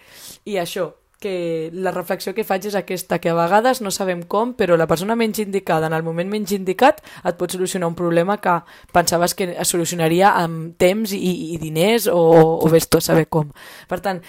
I 0.46 0.60
això, 0.62 0.92
que 1.22 1.70
la 1.72 1.92
reflexió 1.94 2.34
que 2.34 2.44
faig 2.44 2.66
és 2.66 2.76
aquesta, 2.76 3.20
que 3.22 3.30
a 3.30 3.36
vegades 3.38 3.80
no 3.80 3.92
sabem 3.94 4.24
com, 4.28 4.52
però 4.58 4.76
la 4.76 4.88
persona 4.90 5.16
menys 5.16 5.38
indicada 5.44 5.86
en 5.86 5.94
el 5.96 6.02
moment 6.02 6.28
menys 6.28 6.52
indicat 6.56 6.98
et 7.22 7.38
pot 7.38 7.54
solucionar 7.54 7.88
un 7.88 7.96
problema 7.96 8.40
que 8.42 8.58
pensaves 8.92 9.36
que 9.38 9.52
es 9.54 9.70
solucionaria 9.70 10.34
amb 10.42 10.74
temps 10.82 11.14
i, 11.14 11.54
i 11.54 11.60
diners 11.62 12.10
o, 12.10 12.18
o 12.58 12.72
vés 12.74 12.90
tu 12.90 12.98
a 12.98 13.06
saber 13.06 13.28
com. 13.30 13.54
Per 13.88 14.00
tant, 14.02 14.20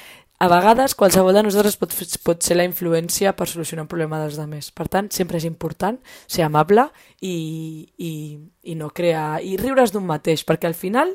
a 0.43 0.47
vegades, 0.51 0.91
qualsevol 0.99 1.37
de 1.37 1.41
nosaltres 1.45 1.77
pot, 1.79 1.93
pot 2.25 2.41
ser 2.43 2.57
la 2.57 2.65
influència 2.67 3.31
per 3.37 3.45
solucionar 3.47 3.85
un 3.85 3.91
problema 3.91 4.17
dels 4.19 4.35
altres. 4.43 4.73
Per 4.75 4.89
tant, 4.91 5.07
sempre 5.15 5.39
és 5.39 5.45
important 5.47 5.95
ser 6.27 6.43
amable 6.43 6.89
i, 7.21 7.87
i, 7.95 8.11
i 8.67 8.75
no 8.75 8.89
crear... 8.91 9.39
i 9.39 9.55
riure's 9.61 9.93
d'un 9.95 10.03
mateix, 10.03 10.43
perquè 10.43 10.67
al 10.67 10.75
final 10.75 11.13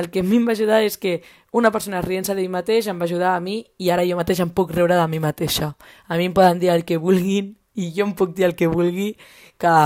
el 0.00 0.08
que 0.08 0.22
a 0.24 0.24
mi 0.24 0.38
em 0.40 0.48
va 0.48 0.56
ajudar 0.56 0.80
és 0.86 0.96
que 0.96 1.18
una 1.52 1.72
persona 1.74 2.00
rient-se 2.00 2.32
d'ell 2.38 2.48
mateix 2.48 2.88
em 2.88 2.96
va 2.96 3.04
ajudar 3.10 3.34
a 3.34 3.44
mi 3.44 3.58
i 3.76 3.92
ara 3.92 4.06
jo 4.08 4.16
mateix 4.16 4.40
em 4.40 4.48
puc 4.48 4.72
riure 4.72 4.96
de 4.96 5.06
mi 5.12 5.20
mateixa. 5.20 5.74
A 6.08 6.16
mi 6.16 6.30
em 6.30 6.36
poden 6.40 6.62
dir 6.62 6.72
el 6.72 6.86
que 6.88 6.96
vulguin 6.96 7.52
i 7.76 7.92
jo 7.92 8.08
em 8.08 8.16
puc 8.16 8.32
dir 8.32 8.48
el 8.48 8.56
que 8.56 8.70
vulgui 8.70 9.12
que, 9.60 9.76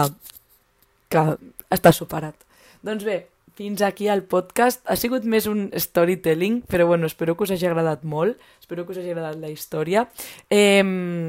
que 1.10 1.28
està 1.66 1.90
superat. 1.90 2.38
Doncs 2.84 3.02
bé, 3.02 3.24
fins 3.54 3.82
aquí 3.82 4.08
el 4.08 4.24
podcast. 4.24 4.82
Ha 4.90 4.96
sigut 4.98 5.24
més 5.24 5.46
un 5.50 5.68
storytelling, 5.72 6.62
però 6.70 6.86
bueno, 6.86 7.06
espero 7.06 7.36
que 7.36 7.46
us 7.46 7.54
hagi 7.54 7.68
agradat 7.68 8.04
molt, 8.04 8.40
espero 8.60 8.84
que 8.84 8.94
us 8.94 8.98
hagi 8.98 9.12
agradat 9.14 9.38
la 9.40 9.52
història. 9.52 10.08
Eh, 10.50 10.82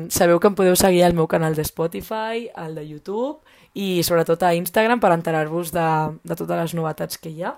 sabeu 0.09 0.39
que 0.39 0.51
em 0.51 0.57
podeu 0.57 0.75
seguir 0.75 1.03
al 1.05 1.13
meu 1.17 1.27
canal 1.27 1.55
de 1.55 1.65
Spotify, 1.65 2.49
al 2.55 2.75
de 2.75 2.87
YouTube 2.87 3.39
i 3.75 4.01
sobretot 4.07 4.41
a 4.43 4.55
Instagram 4.55 5.01
per 5.03 5.11
enterar-vos 5.11 5.73
de, 5.75 5.87
de 6.23 6.35
totes 6.35 6.61
les 6.61 6.75
novetats 6.77 7.19
que 7.19 7.29
hi 7.29 7.43
ha 7.43 7.55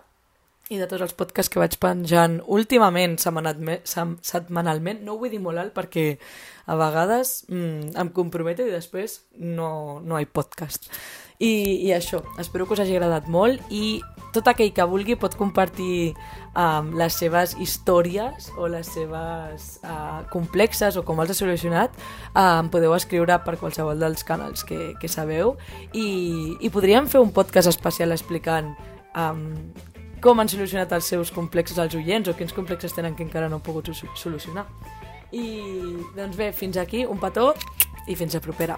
i 0.69 0.79
de 0.79 0.87
tots 0.89 1.05
els 1.05 1.15
podcasts 1.15 1.51
que 1.51 1.61
vaig 1.61 1.77
penjant 1.79 2.41
últimament, 2.51 3.15
setmanalment. 3.21 5.03
No 5.05 5.15
ho 5.15 5.21
vull 5.21 5.31
dir 5.31 5.39
molt 5.43 5.61
alt 5.61 5.75
perquè 5.75 6.09
a 6.67 6.75
vegades 6.75 7.45
mm, 7.47 7.95
em 7.95 8.11
comprometo 8.15 8.65
i 8.65 8.73
després 8.73 9.21
no, 9.39 10.01
no 10.03 10.19
hi 10.19 10.27
podcast. 10.27 10.91
I, 11.37 11.85
I 11.85 11.91
això, 11.93 12.23
espero 12.41 12.65
que 12.65 12.73
us 12.73 12.81
hagi 12.81 12.95
agradat 12.97 13.27
molt 13.29 13.61
i 13.69 14.01
tot 14.33 14.49
aquell 14.49 14.71
que 14.73 14.85
vulgui 14.89 15.15
pot 15.21 15.35
compartir 15.37 16.15
um, 16.57 16.89
les 16.97 17.13
seves 17.13 17.53
històries 17.61 18.49
o 18.57 18.67
les 18.73 18.89
seves 18.89 19.69
uh, 19.85 20.25
complexes 20.33 20.97
o 20.97 21.05
com 21.05 21.21
els 21.21 21.31
ha 21.31 21.37
solucionat, 21.37 21.93
um, 22.33 22.71
podeu 22.73 22.95
escriure 22.97 23.37
per 23.45 23.55
qualsevol 23.61 24.01
dels 24.01 24.25
canals 24.27 24.65
que, 24.67 24.95
que 24.97 25.09
sabeu 25.09 25.55
i, 25.93 26.57
i 26.57 26.73
podríem 26.73 27.07
fer 27.07 27.21
un 27.21 27.31
podcast 27.33 27.69
especial 27.69 28.17
explicant 28.17 28.73
um, 29.13 29.45
com 30.21 30.39
han 30.39 30.49
solucionat 30.49 30.93
els 30.97 31.09
seus 31.13 31.31
complexes 31.33 31.79
als 31.79 31.95
oients 31.97 32.29
o 32.29 32.35
quins 32.37 32.53
complexes 32.55 32.95
tenen 32.95 33.15
que 33.15 33.25
encara 33.25 33.49
no 33.49 33.59
han 33.59 33.65
pogut 33.65 33.91
solucionar. 34.15 34.67
I 35.31 35.47
doncs 36.15 36.37
bé, 36.37 36.51
fins 36.55 36.77
aquí, 36.77 37.05
un 37.05 37.19
petó 37.19 37.53
i 38.07 38.15
fins 38.15 38.35
a 38.35 38.41
propera. 38.43 38.77